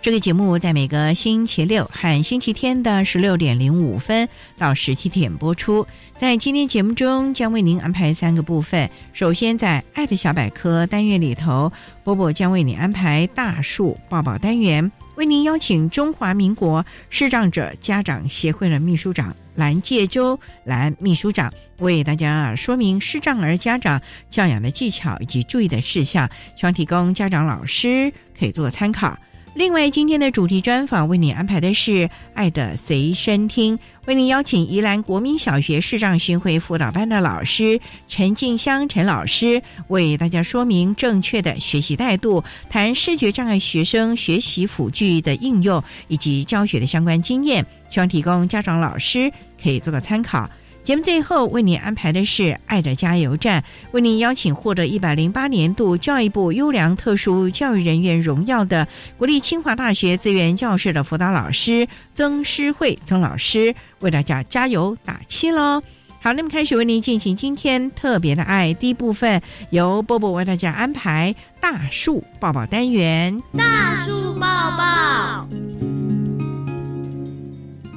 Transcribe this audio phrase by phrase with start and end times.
[0.00, 5.86] 这个节目在每个星期六和星期天的十六点零五分到十七点播出。
[6.16, 8.88] 在今天节目中，将为您安排三个部分。
[9.12, 11.72] 首先，在“爱的小百科”单元里头，
[12.04, 29.18] 波波将为你安排“大树抱抱”单元，为您邀请中华民国视障者家长协会的秘书长蓝介洲蓝秘书长为大家说明视障儿家长教养的技巧以及注意的事项，希望提供家长老师可以做参考。
[29.58, 31.90] 另外，今天的主题专访为你安排的是
[32.32, 49.28] 《爱的随身听》，为您邀请宜兰国民小学视障巡回辅导班的老师陈静香陈老师，为大家说明正确的学习态度，谈视觉障碍学生学习辅具的应用以及教学的相关经验，希望提供家长老师
[49.60, 50.48] 可以做个参考。
[50.84, 53.62] 节目最后为您安排的是“爱的加油站”，
[53.92, 65.82] 为您邀请获得一百零八年度教育部优良特殊教育人员荣耀的国立清华大学资源教室的辅导老师曾诗慧曾老师，为大家加油打气喽！
[66.20, 73.42] 好，那么开始为您进行今天特别的爱第一部分，由波波为大家安排大树抱抱单元。
[73.58, 74.46] 大树抱
[74.78, 75.46] 抱，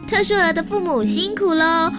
[0.09, 1.89] 特殊儿的父母辛苦喽！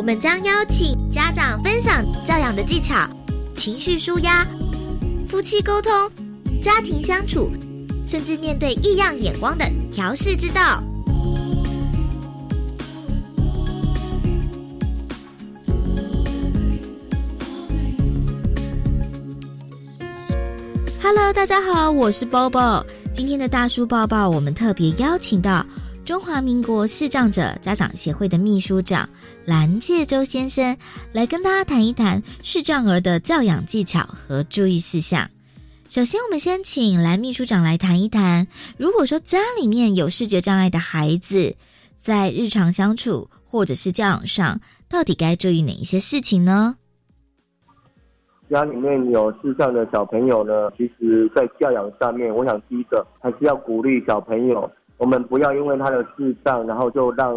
[0.00, 3.06] 我们将邀请家长分享教养的技巧、
[3.54, 4.48] 情绪舒压、
[5.28, 5.92] 夫妻沟通、
[6.64, 7.50] 家庭相处，
[8.06, 10.82] 甚至面对异样眼光的调试之道。
[21.02, 22.82] Hello，大家好，我是 Bobo。
[23.12, 25.62] 今天的大叔抱抱，我们特别邀请到
[26.10, 29.08] 中华民国视障者家长协会的秘书长
[29.44, 30.76] 蓝介洲先生，
[31.12, 35.30] 来跟大家谈一谈视障儿的教养技巧和注意事项。
[35.88, 38.44] 首先，我们先请蓝秘书长来谈一谈，
[38.76, 41.54] 如果说家里面有视觉障碍的孩子，
[42.00, 46.74] 在日常相处或者是教养上，到底该注意哪一些事情呢？
[48.50, 54.68] 家里面有视障的小朋友呢，其实在教养上面，我想第一个还是要鼓励小朋友，
[55.00, 57.34] 我们不要因为他的智障，然后就让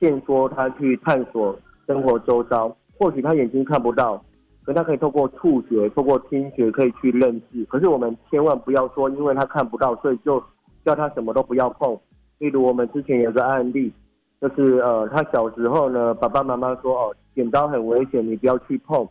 [0.00, 1.54] 限缩他去探索
[1.86, 2.74] 生活周遭。
[2.98, 4.24] 或许他眼睛看不到，
[4.64, 7.62] 可他可以透过触觉、透过听觉可以去认识。
[7.66, 10.42] 可是我们千万不要说，因为他看不到，所以就
[10.86, 11.94] 叫他什么都不要碰。
[12.38, 13.92] 例如我们之前有个案例，
[14.40, 19.06] 就是呃，他小时候呢，爸爸妈妈说哦，剪刀很危险，你不要去碰。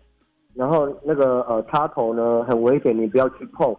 [0.55, 3.75] 然后那个呃插头呢很危险，你不要去碰，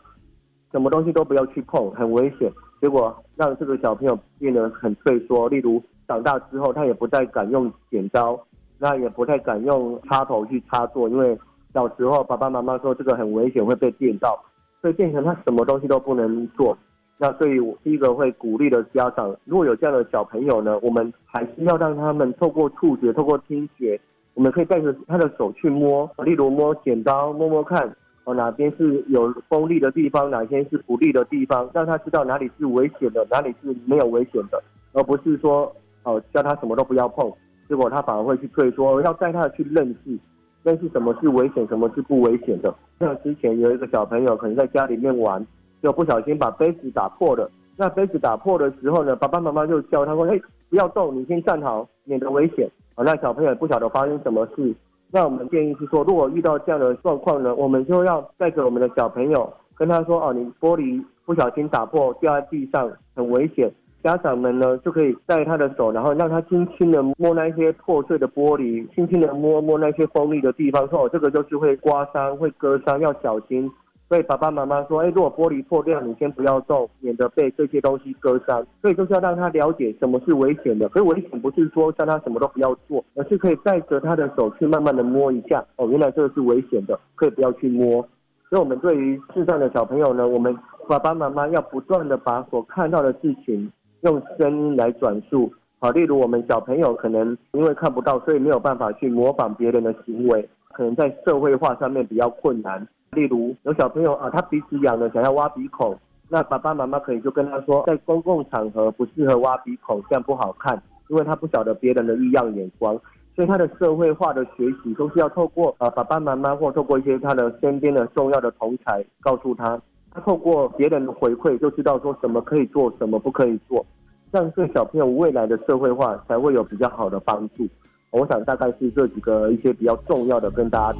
[0.70, 2.48] 什么东西都不要去碰，很危险。
[2.80, 8.38] 结果让这个小朋友变得很退缩，例如长大之后他也不再敢用剪刀，
[8.78, 11.38] 那也不太敢用插头去插座，因为
[11.72, 14.38] 小时候爸爸妈妈说这个很危险会被电到，
[14.80, 16.76] 所以变成他什么东西都不能做。
[17.18, 23.98] 那所以第一个会鼓励的家长，如果有这样的小朋友呢，我们还是要让他们透过触觉、透过听觉。
[24.34, 27.96] 我们可以带着他的手去摸，例如摸剪刀，摸摸看，
[28.26, 34.60] 哦哪边是有锋利的地方，哪些是不利的地方，让他知道哪里是危险的，哪里是没有危险的，
[34.92, 37.32] 而不是说哦叫他什么都不要碰，
[37.68, 39.00] 结果他反而会去退缩。
[39.02, 40.18] 要带他去认识，
[40.64, 42.74] 认识什么是危险，什么是不危险的。
[42.98, 45.46] 像之前有一个小朋友可能在家里面玩，
[45.80, 47.48] 就不小心把杯子打破了。
[47.76, 54.74] 那杯子打破的时候呢，爸爸妈妈就叫他说：“哎，不要动，你先站好，免得危险。”啊，那小朋友不晓得发生什么事。
[55.10, 63.72] 那我们建议是说，如果遇到这样的状况呢，我们就要带着我们的小朋友，跟他说：“哦，你玻璃不小心打破掉在地上，很危险。”
[64.04, 73.70] 家长们呢就可以带他的手，然后让他轻轻的摸那些破碎的玻璃，轻轻的摸摸那些锋利的地方，说：“哦，这个就是会刮伤、会割伤，要小心。”
[74.08, 80.88] 所以爸爸妈妈说：“哎，如果玻璃破掉，你先不要动，免得被这些东西割伤。”所以就是要让他了解什么是危险的。
[80.90, 85.64] 所以危险不是说叫他什么都不要做，而是可以带着他的手去慢慢的摸一下。
[85.74, 88.00] 哦，原来这个是危险的，可以不要去摸。
[88.48, 90.56] 所以，我们对于视障的小朋友呢，我们
[90.88, 95.52] 爸爸妈妈要不断的把所看到的事情用声音来转述。
[95.80, 102.86] 好，例如我们小朋友可能因为看不到，所以没有办法去模仿别人的行为，可能在社会化上面比较困难。
[103.16, 105.96] 例如有小朋友啊，他鼻子痒了，想要挖鼻孔，
[106.28, 112.94] 那爸爸妈妈可以就跟他说，在公共场合不适合挖鼻孔，这样不好看，因为他不晓得别人的异样眼光。
[113.34, 119.80] 所以他的社会化的学习都是要透过呃爸爸妈妈或透过一些他的身边的重要的同才告诉他，
[120.12, 123.84] 他透过别人的回馈就知道说什么可以做，什么不可以做，
[124.32, 127.66] 这样对小朋友未来的社会化才会有比较好的帮助。
[128.10, 130.98] 我想大概是这几个一些比较重要的跟大家。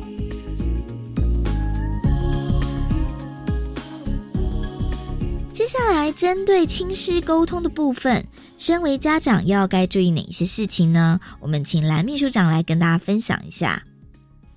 [5.56, 8.22] 接下来针对亲师沟通的部分。
[8.58, 11.18] 身为家长，要该注意哪些事情呢？
[11.40, 13.82] 我们请蓝秘书长来跟大家分享一下。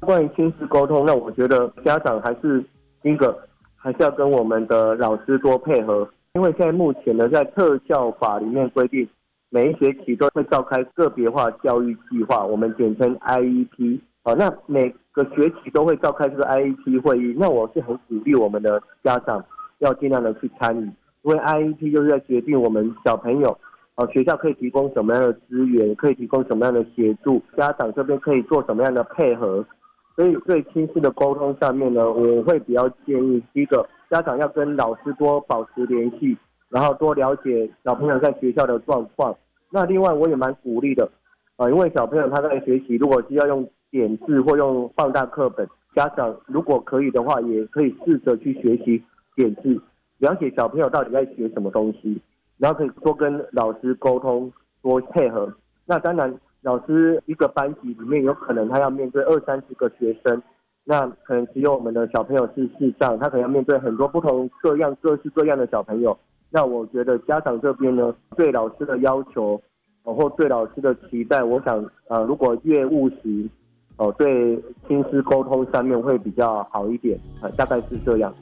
[0.01, 2.61] 关于亲子沟通，那我觉得家长还是
[3.01, 3.33] 第一个，
[3.77, 6.05] 还是要跟我们的老师多配合。
[6.33, 9.07] 因为现在目前呢，在特教法里面规定，
[9.51, 14.01] 每一学期都会召开个别化教育计划，我们简称 IEP。
[14.21, 17.33] 好，那每个学期都会召开这个 IEP 会议。
[17.39, 19.41] 那我是很鼓励我们的家长
[19.79, 20.85] 要尽量的去参与，
[21.23, 23.57] 因为 IEP 就是在决定我们小朋友。
[23.95, 25.93] 呃，学校可以提供什么样的资源？
[25.95, 27.41] 可以提供什么样的协助？
[27.57, 29.65] 家长这边可以做什么样的配合？
[30.15, 36.37] 所以对亲子的沟通上面呢，我会比较建议，第一个家长要跟老师多保持联系，
[36.69, 39.35] 然后多了解小朋友在学校的状况。
[39.69, 41.09] 那另外我也蛮鼓励的，
[41.57, 49.03] 啊，因为小朋友他在学习，如果是要用点字或用放大课本，家长如果可以的话，也可以试着去学习
[49.39, 49.81] 点字，
[50.17, 52.21] 了解小朋友到底在学什么东西。
[52.57, 54.51] 然后可以多跟老师沟通，
[54.81, 55.49] 多配合。
[55.85, 60.43] 那当然，老师一个班级里面有可能他要面对二三十个学生，
[60.83, 66.17] 那可能只有我们的小朋友是视障，他可能要面对很多不同各样各式各样的小朋友。
[66.49, 69.61] 那我觉得家长这边呢，对老师的要求，
[70.03, 73.47] 或对老师的期待，我想啊，如果越务实，
[73.95, 78.33] 哦，对亲师沟通上面会比较好一点啊，大概是这样。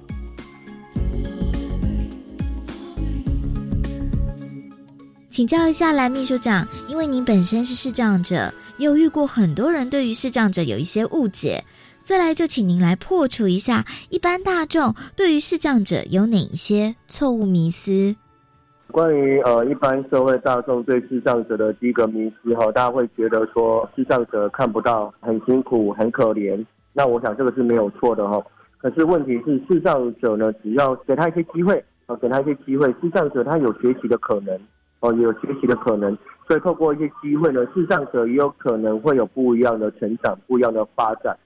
[5.38, 11.64] 请教一下蓝秘书长，因为您本身是视障者，有遇过很多人对于视障者有一些误解。
[12.02, 18.16] 再来，就请您来破除一下一般大众对于视障者有哪一些错误迷思。
[18.90, 26.66] 关于呃一般社会大众对视障者的第一个迷思哈，大家会觉得说视障者看不到，很辛苦，很可怜。
[26.94, 28.44] 那我想这个是没有错的哈。
[28.80, 34.60] 可是问题是视障者呢，只要给他一些机会，啊，给他一些机会，视障者他有学习的可能。
[35.00, 36.18] 哦，有学习的可能，
[36.48, 41.38] 所以透过一些机会呢，视障者也有可能会有不一样的成长，不一样的发展。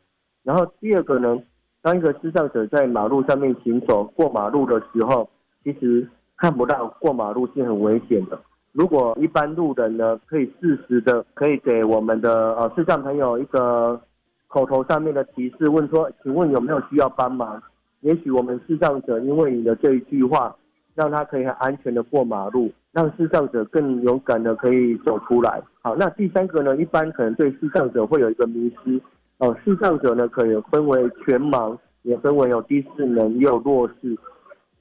[0.44, 1.38] 然后第二个呢，
[1.82, 5.30] 当一个视障者在马路上面行走过马路的时候，
[5.66, 8.40] 其实看不到过马路是很危险的。
[8.72, 14.00] 如果一般路人呢，可以适时的可以给我们的呃视障朋友一个
[14.48, 17.62] 口头上面的提示，问说，请问有没有需要帮忙？
[18.00, 20.56] 也许我们视障者因为你的这一句话。
[20.96, 25.62] 让他可以很安全的过马路，让视障者更勇敢的可以走出来。
[25.82, 26.76] 好，那第三个呢？
[26.78, 29.02] 一般可能对视障者会有一个迷失
[29.40, 34.18] 哦，视障者呢可以分为全盲，也分为有低视能，也有弱视。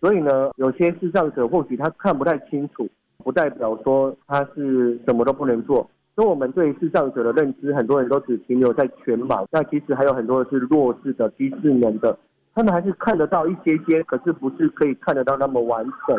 [0.01, 2.89] 所以呢，有些视障者或许他看不太清楚，
[3.19, 5.89] 不代表说他是什么都不能做。
[6.17, 12.19] 所以我们对视障者的认知，很多人都只停留在全盲，那其实还有很多是弱视的、低视能的。
[12.61, 16.15] 他们还是看得到一些些，可是不是可以看得到那么完整。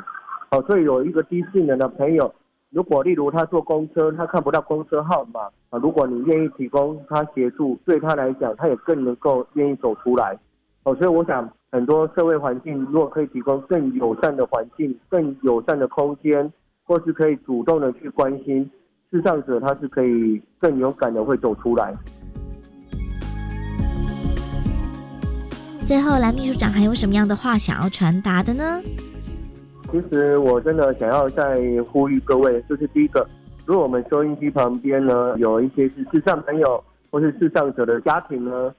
[0.49, 2.33] 好，所以有一个低智能的朋友，
[2.71, 10.35] 如果例如他坐公车，他看不到公车号码啊，如果你愿意提供他协助，对他来讲，他也更能够愿意走出来。
[10.83, 16.51] 哦，所以我想，很多社会环境如果可以提供更友善的环境、更友善的空间，
[16.85, 18.67] 或是可以主动的去关心
[19.11, 21.95] 智障者，他是可以更勇敢的会走出来。
[25.91, 28.81] 最后，蓝秘书长还有什么样的话想要传达的呢？
[29.91, 31.59] 其实我真的想要再
[31.91, 33.27] 呼吁各位，就是第一个，
[33.65, 38.73] 如果我们收音机旁边呢有一些是智障朋友或是智障者的家庭呢，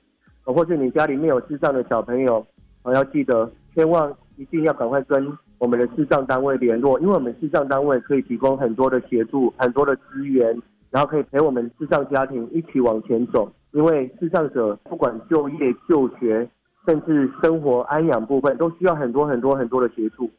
[0.45, 2.43] 或是你家里面有智障的小朋友，
[2.81, 10.59] 啊，要记得千万一定要赶快跟我们的智障单位联络，因为我们智障单位可以提供很多的协助、很多的资源，
[10.91, 13.53] 然后可以陪我们智障家庭一起往前走。
[13.73, 16.49] 因为智障者不管就业、就学，
[16.87, 20.31] 甚至生活安养部分，都需要很多很多很多的协助。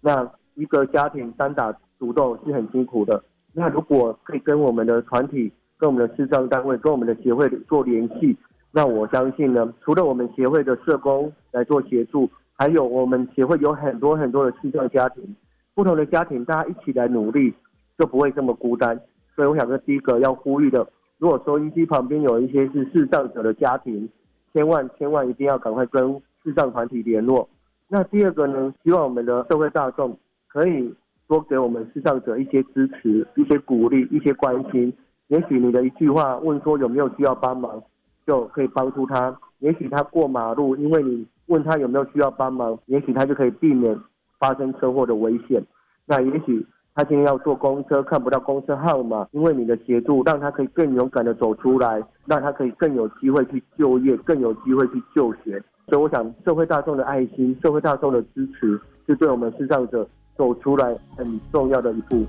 [0.00, 3.22] 那一个家庭单打独斗是很辛苦的。
[3.52, 8.36] 那如果可以跟我们的团体、跟我们的视障单位、跟我们的协会做联系，
[8.70, 15.36] 那我相信呢，除了我们协会的社工来做协助，还有我们协会有很多很多的视障家庭，
[15.74, 17.52] 不同的家庭大家一起来努力，
[17.98, 18.98] 就不会这么孤单。
[19.36, 20.86] 所以我想说，第一个要呼吁的。
[21.18, 24.08] 如果收音机旁边有一些是视障者的家庭，
[24.52, 27.48] 千万千万一定要赶快跟视障团体联络。
[27.88, 30.16] 那第二个呢，希望我们的社会大众
[30.48, 30.94] 可以
[31.28, 34.92] 多给我们视障者一些支持、一些鼓励、一些关心。
[35.28, 37.82] 也许你的一句话问说有没有需要帮忙，
[38.26, 39.36] 就可以帮助他。
[39.58, 43.98] 也许他过马路，因为你问他有没有需要帮忙，也许他就可以避免
[44.38, 45.62] 发生车祸的危险。
[46.06, 46.66] 那也许。
[46.94, 55.52] 他今天要坐公车，看不到公车号码，因为你的协助，让他可以更勇敢的走出来，让他可以更有机会去就业，更有机会去就学。
[55.88, 60.06] 所以，我想社会大众的爱心，社会大众的支持，是对我们视障者
[60.36, 62.26] 走出来很重要的一步。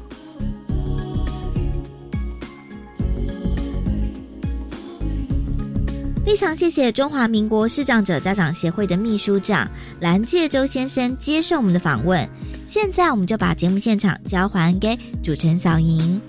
[6.25, 9.67] 非常谢谢中华民国视障者家长协会的秘书长
[10.00, 12.25] 蓝介洲先生接受我们的访问。
[12.73, 16.19] 现在，我们就把节目现场交还给主持人小莹。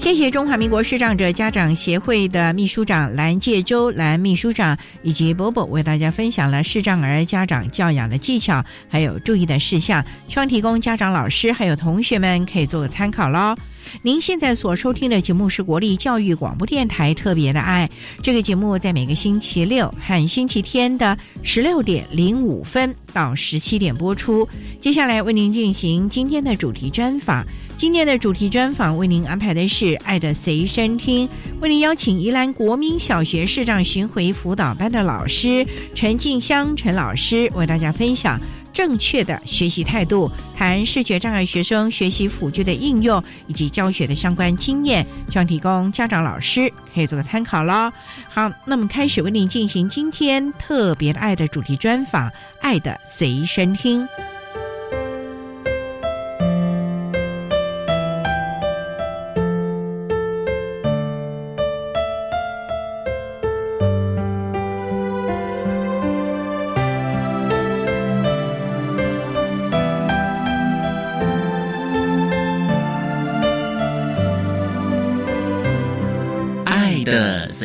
[0.00, 13.54] 谢谢中华民国视障者家长协会的秘书长蓝介洲蓝秘书长以及波波为大家分享了视障儿家长教养的技巧，还有注意的事项，希望提供家长、老师还有同学们可以做个参考喽。
[14.02, 17.90] 您现在所收听的节目是国立教育广播电台特别的爱，
[18.22, 24.48] 这个节目在每个星期六和星期天的十六点零五分到十七点播出。
[24.80, 27.44] 接下来为您进行今天的主题专访，
[27.76, 31.26] 今天的主题专访为您安排的是《爱的随身听》，
[31.60, 38.40] 为您邀请宜兰国民小学视障巡回辅导班的老师陈静香陈老师为大家分享。
[38.74, 47.90] 正确的学习态度，谈视觉障碍学生学习辅具的应用以及教学的相关经验，将提供家长、老师可以做个参考喽。
[48.28, 52.28] 好，那么开始为您进行今天特别的爱的主题专访，
[52.60, 54.02] 《爱的随身听》。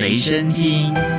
[0.09, 1.18] 随身听。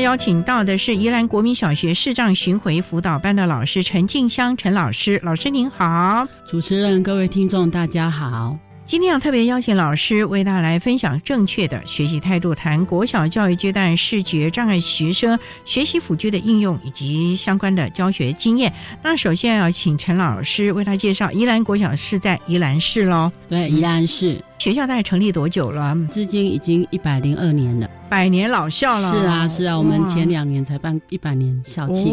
[0.00, 8.58] 邀请到的是宜兰国民小学视障巡回辅导班的老师陈静香陈老师，老师您好，主持人各位听众大家好。
[8.90, 18.72] 今天要特别邀请老师为大家来分享正确的学习态度，谈国小教育阶段视觉障碍学生学习辅具的应用以及相关的教学经验。
[19.00, 23.30] 那首先要请陈老师为他介绍，宜兰国小是在宜兰市喽？
[23.48, 25.96] 对，宜兰市学校大概成立多久了？
[26.10, 29.12] 至今已经一百零二年了，百年老校了。
[29.12, 32.12] 是啊，是啊，我们前两年才办一百年校庆。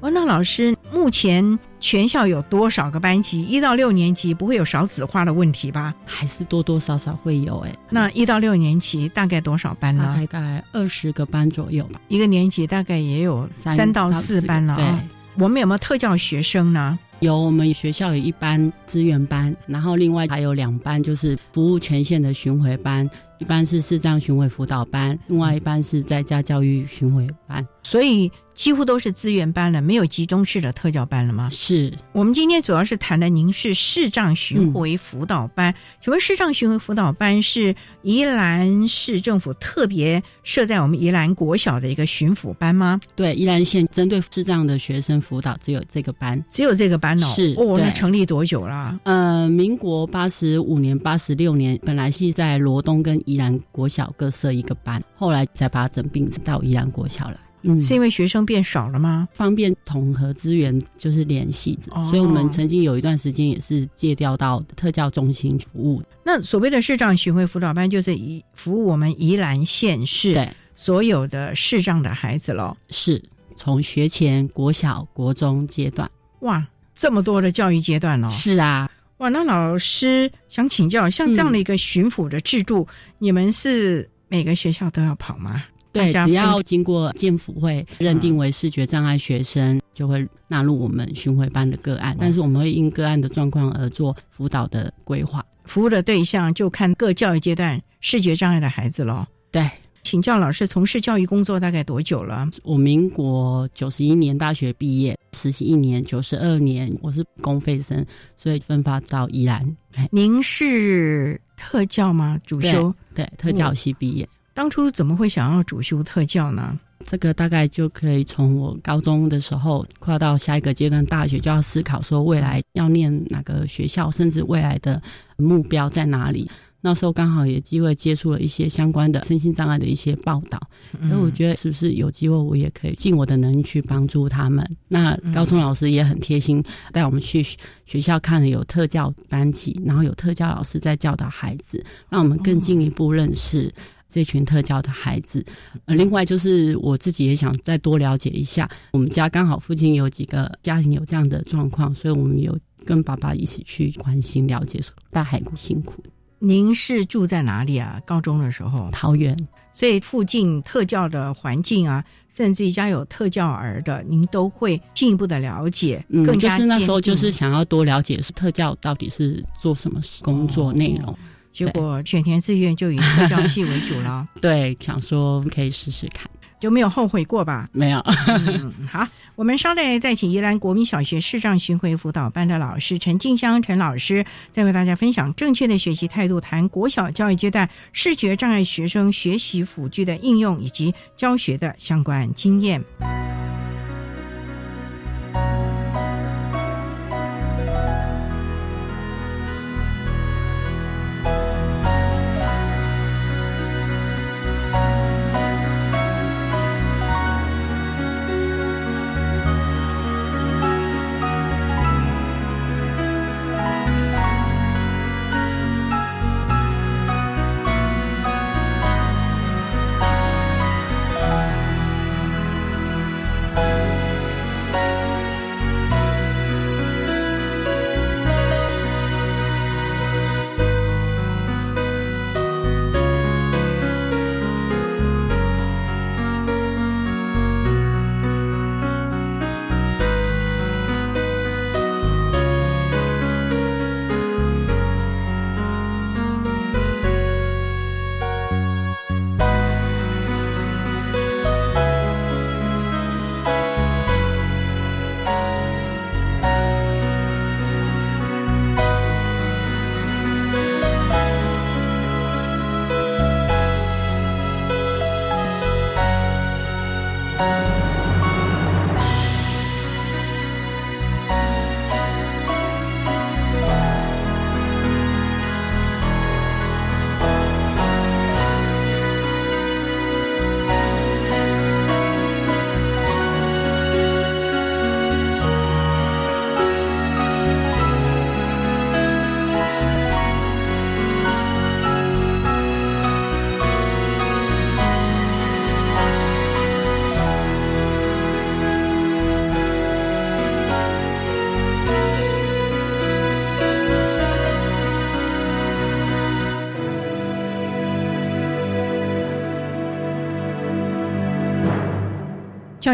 [0.00, 3.42] 哦，那老师目前全校有多少个班级？
[3.42, 5.92] 一到六年级不会有少子化的问题吧？
[6.06, 7.74] 还是多多少少会有哎。
[7.90, 10.14] 那一到六年级大概多少班呢？
[10.16, 12.00] 大概二十个班左右吧。
[12.06, 15.04] 一个年级大概也有三到四班了啊。
[15.36, 16.96] 我们有没有特教学生呢？
[17.18, 23.08] 有，我们学校有一班资源班，然后另外还有两班就是服务全县的巡回班，
[23.38, 27.66] 一班是视障巡回辅导班，另外一班是在家教育巡回班。
[27.84, 31.48] 所以几乎都是资源班了，没有集中式的特教班了吗？
[31.50, 35.74] 是我们今天主要是谈的，您是视障巡回辅导班。
[36.00, 42.98] 请问视障巡回辅导班是宜兰市政府特别设在我们宜兰国小的一个巡抚班吗？
[43.14, 47.26] 对，宜兰县针对视障的学生辅导只有这个班，只有这个班哦。
[47.26, 48.98] 是哦，那成立多久啦？
[49.02, 57.36] 呃，民国八十五年、八十六年，本来是在罗东跟宜兰国小各设一个班，后来才把它整并到宜兰国小来。
[57.66, 59.26] 嗯，是因为学生变少了吗？
[59.32, 66.02] 方便统合资源，就是联系着，哦所以我们曾经有一段时间也是借调到特教中心服务。
[66.22, 72.76] 那所谓的视障巡回辅导班，就是以服务我们宜兰县市对，所有的视障的孩子喽。
[72.90, 73.22] 是
[73.56, 76.10] 从学前、国小、国中阶段。
[76.40, 78.28] 哇，这么多的教育阶段哦。
[78.28, 82.86] 是啊，哇，那老师想请教，像这样的一个巡抚的制度，
[83.18, 85.62] 你们是每个学校都要跑吗？
[85.94, 92.16] 对，只要经过建辅会认定为视觉障碍学生，就会纳入我们巡回班的个案。
[92.18, 95.42] 但是我们会因个案的状况而做辅导的规划。
[95.64, 99.24] 服务的对象就看各教育阶段视觉障碍的孩子喽。
[99.50, 99.70] 对
[100.02, 102.46] 请教老师，从事教育工作大概多久了？
[102.62, 108.04] 我民国九十一年大学毕业，实习一年，九十二年我是公费生，
[108.36, 109.64] 所以分发到宜兰。
[109.94, 112.38] 哎您是特教吗？
[112.44, 112.94] 主修？
[113.14, 114.28] 对，特教系毕业。
[114.54, 116.78] 当初怎么会想要主修特教呢？
[117.06, 125.02] 这个大概就可以从我高中的时候跨到下一个阶段，大学就要思考说未来要念哪个学校，甚至未来的
[125.36, 126.48] 目标在哪里。
[126.80, 130.60] 那时候刚好也机会接触了一些相关的身心障碍的一些报道，
[131.08, 134.64] 所以我觉得是不是有机会我也可以尽我的能力去帮助他们。
[134.88, 137.42] 那高中老师也很贴心，带我们去
[137.86, 143.72] 学校看了有特教班级，然后有特教老师在教导孩子，让我们更进一步认识。
[144.14, 145.44] 这群特教的孩子，
[145.86, 152.56] 呃，另外就是我自己也想再多了解一下，我们家刚好附近有几个家庭有这样的状况，所以我们有
[152.86, 156.00] 跟爸爸一起去关心了解，说大海辛苦。
[156.38, 158.00] 您是住在哪里啊？
[158.06, 159.36] 高中的时候，桃园
[159.72, 171.18] 所以附近特教的环境啊，甚至于家有特教儿的，您都会进一步的了解，嗯，更加就是那时候就是想要多了解特教到底是做什么工作内容，
[171.54, 176.28] 结果选填志愿就以科教系为主了， 对，想说可以试试看，
[176.60, 177.68] 就没有后悔过吧？
[177.72, 192.82] 没有，嗯，好，我们稍待再请宜兰国民小学视障巡回辅导班的老师陈静香陈老师，再为大家分享正确的学习态度，谈国小教育阶段视觉障碍学生学习辅具的应用以及教学的相关经验。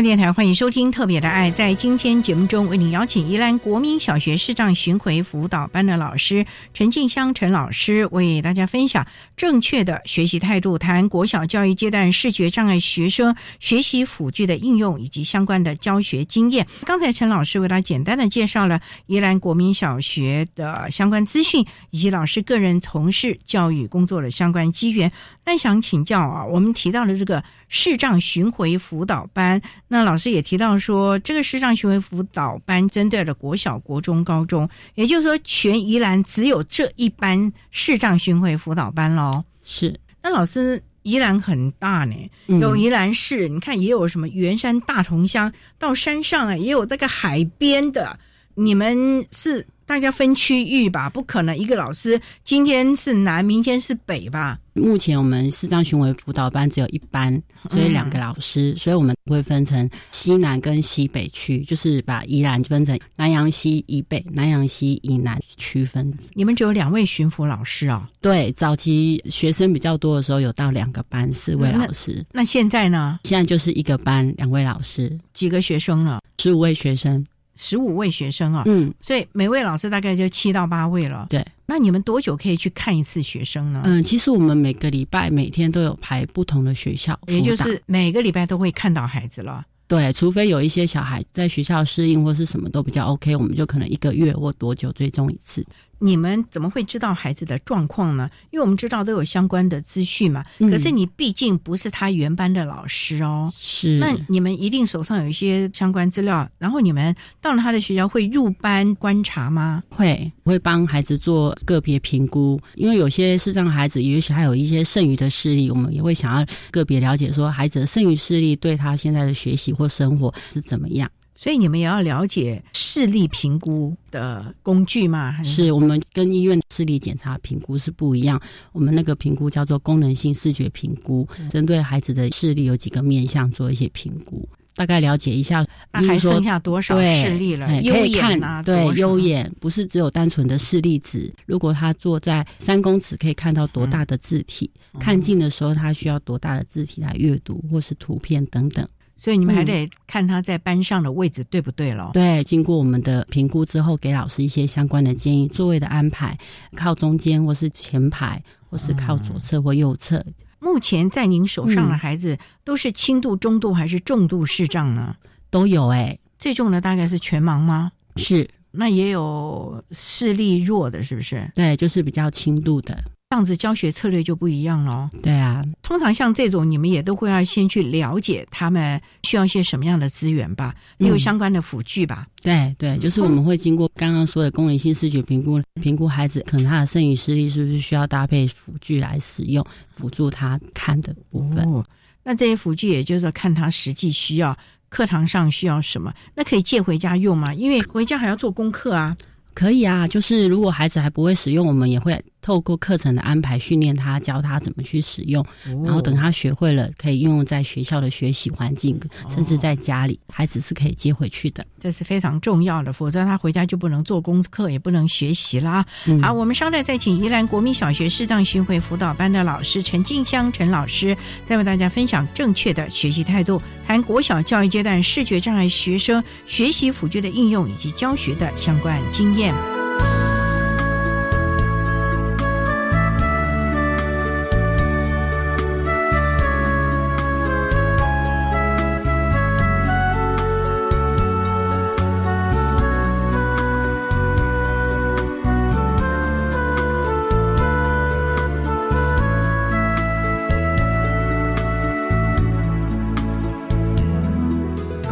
[0.01, 1.51] 教电台欢迎收听《特别的爱》。
[1.55, 16.67] 在今天节目中，为您邀请宜兰国民小学视障巡回辅导班的老师陈静香陈老师，为大家分享正确的学习态度，谈国小教育阶段视觉障碍学生学习辅具的应用以及相关的教学经验。
[16.87, 25.13] 刚才陈老师为大家简单的介绍了宜兰国民小学的相关资讯，以及老师个人从事教育工作的相关机缘。
[25.51, 29.61] 那想请教啊，我们提到了这个视障巡回辅导班。
[29.89, 39.43] 那老师也提到说，这个视障巡回辅导班针对了国小、国中、高中，也就是说，全宜兰只有这一班视障巡回辅导班喽。
[39.61, 42.15] 是，那老师，宜兰很大呢，
[42.47, 48.17] 有宜兰市，你看也有什么圆山、大同乡，到山上啊，也有那个海边的，
[48.55, 49.67] 你们是？
[49.91, 54.57] 大家分区域吧，不可能一个老师今天是南，明天是北吧？
[54.73, 66.17] 目前我们视障巡回辅导班只有一班，所以两个老师，所以我们会分成西南跟西北区，就是把宜兰分成南洋西以北、南洋西以南区分。
[66.35, 68.01] 你们只有两位巡抚老师哦？
[68.21, 73.19] 对，早期学生比较多的时候有到两个班四位老师，那现在呢？
[73.25, 76.23] 现在就是一个班两位老师，几个学生了？
[76.39, 77.27] 十五位学生。
[77.63, 81.27] 十五位学生啊，嗯，所以每位老师大概就七到八位了。
[81.29, 83.83] 对，那你们多久可以去看一次学生呢？
[83.85, 89.63] 嗯，其实我们每个礼拜每天都有排不同的学校，也就是每个礼拜都会看到孩子了。
[89.87, 95.63] 对，除非有一些小孩在学校适应或是什么都比较 OK，我们就可能一个月或多久追踪一次。
[96.01, 98.29] 你们怎么会知道孩子的状况呢？
[98.51, 100.45] 因为我们知道都有相关的资讯嘛。
[100.59, 103.53] 可是你毕竟不是他原班的老师哦。
[103.57, 103.99] 是。
[103.99, 109.83] 那你们一定手上有一些相关资料，然后你们到了他的学校会入班观察吗？
[109.91, 112.59] 会，会帮孩子做个别评估。
[112.75, 121.11] 因为有些视障孩子，也许还有一些剩余的视力，我们也会想要个别了解，说孩子的剩余视力对他现在的学习或生活是怎么样。
[121.43, 125.43] 所以你们也要了解视力评估的工具吗？
[125.43, 128.39] 是我们跟医院视力检查评估是不一样。
[128.73, 135.67] 我们那个评估叫做功能性视觉评估，针对孩子的视力有几个面向做一些评估，大概了解一下。
[135.93, 137.67] 还剩下多少视力了？
[137.67, 141.33] 可以看对，优眼不是只有单纯的视力值。
[141.47, 144.71] 如果他坐在三公尺，可以看到多大的字体？
[144.99, 148.87] 看近的时候，他需要多大的字体来阅读，或是图片等等。
[149.23, 152.11] 所以你们还得看他在班上的位置对不对了？
[152.15, 156.39] 对，经过我们的评估之后，给老师一些相关的建议，座位的安排，
[156.75, 160.25] 靠中间或是前排，或是靠左侧或右侧。
[160.59, 165.15] 目前在您手上的孩子都是轻度、中度还是重度视障呢？
[165.51, 167.93] 都有哎，最重的大概是全盲吗？
[168.17, 171.51] 是，那也有视力弱的，是不是？
[171.55, 172.99] 对，就是比较轻度的。
[173.31, 175.09] 这样子教学策略就不一样了。
[175.23, 182.27] 对啊，通常像这种，你们也都会要先去了解他们需要一些什么样的资源吧，也有相关的辅具吧。
[182.43, 189.65] 对对，就是我们会经过刚刚说的功能性视觉评估，评估孩子可能他的剩余视力是不是需要搭配辅具来使用，
[189.95, 191.59] 辅助他看的部分。
[191.73, 191.87] 哦，
[192.25, 197.55] 那这些辅具也就是说看他实际需要，课堂上需要什么，那可以借回家用吗？
[197.55, 199.17] 因为回家还要做功课啊。
[199.53, 205.45] 可以啊，就是如果孩子还不会使用，我们也会透过课程的安排训练他，教他怎么去使用。
[205.85, 208.99] 然后等他学会了，可以应用在学校的学习环境，
[209.29, 211.65] 甚至在家里，孩子是可以接回去的。
[211.79, 215.85] 这是非常重要的，否则他回家就不能做功课，也不能学习啦。
[216.23, 229.80] 好，我们稍待再请宜兰国民小学视障巡回辅导班的老师陈静香陈老师，再为大家分享正确的学习态度，谈国小教育阶段视觉障碍学生学习辅具的应用以及教学的相关经验。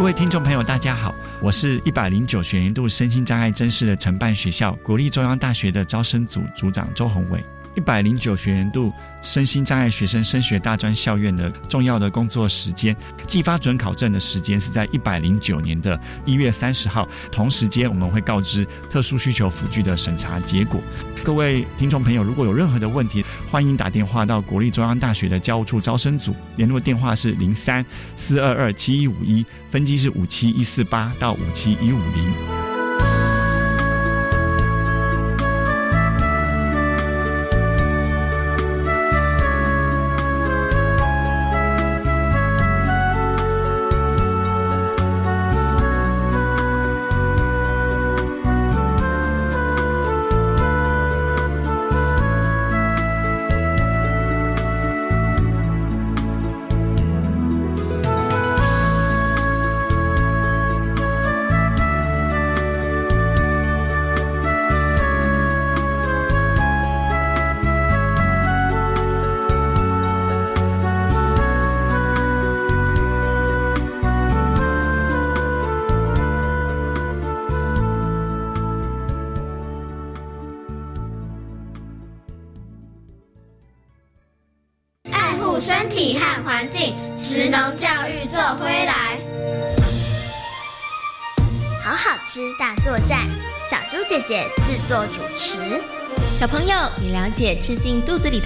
[0.08, 1.14] 位听众朋友，大家好。
[1.38, 7.44] 我是一百零九学年度身心障碍真试的承办学校国立中央大学的招生组组长周宏伟。
[7.76, 8.90] 一百零九学年度
[9.22, 17.08] 身心障碍学生升学大专校院的重要的工作时间，寄发准考证的时间是在一百零九年的一月三十号。
[17.30, 20.80] 同时间我们会告知特殊需求辅具的审查结果。
[21.24, 27.84] 各位听众朋友，如果有任何的问题，欢迎打电话到国立中央大学的教务处招生组，联络电话是零三
[28.16, 32.67] 四二二七一五一，分机是五七一四八到五七一五零。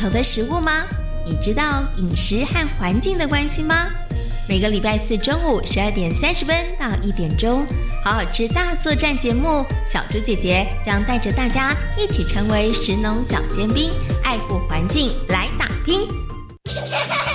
[0.02, 0.84] 头的食物吗？
[1.24, 3.88] 你知道饮食和环境的关系吗？
[4.48, 7.64] 每个礼拜四中午十二点三十分到一点钟，
[8.02, 13.92] 好好吃大作战节目，小猪姐姐将带着大家一起成为食农小尖兵，
[14.24, 16.00] 爱护环境来打拼。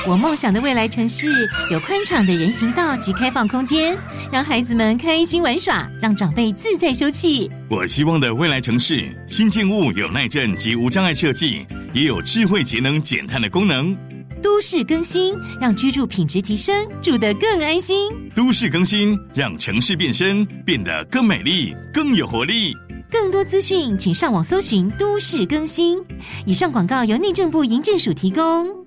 [0.06, 1.27] 我梦想的未来城市
[1.69, 3.97] 有宽敞的人行道及开放空间，
[4.30, 7.49] 让孩子们开心玩耍，让长辈自在休憩。
[7.69, 13.95] 我希望的未来城市新建物有耐震及无障碍设计，也有智慧节能减碳的功能。
[14.41, 18.12] 都市更新，让居住品质提升，住得更安心。
[18.36, 22.76] 都市更新，让城市变身，变得更美丽、更有活力。
[23.10, 25.97] 更多资讯，请上网搜寻“都市更新”。
[26.45, 28.87] 以上广告由内政部营建署提供。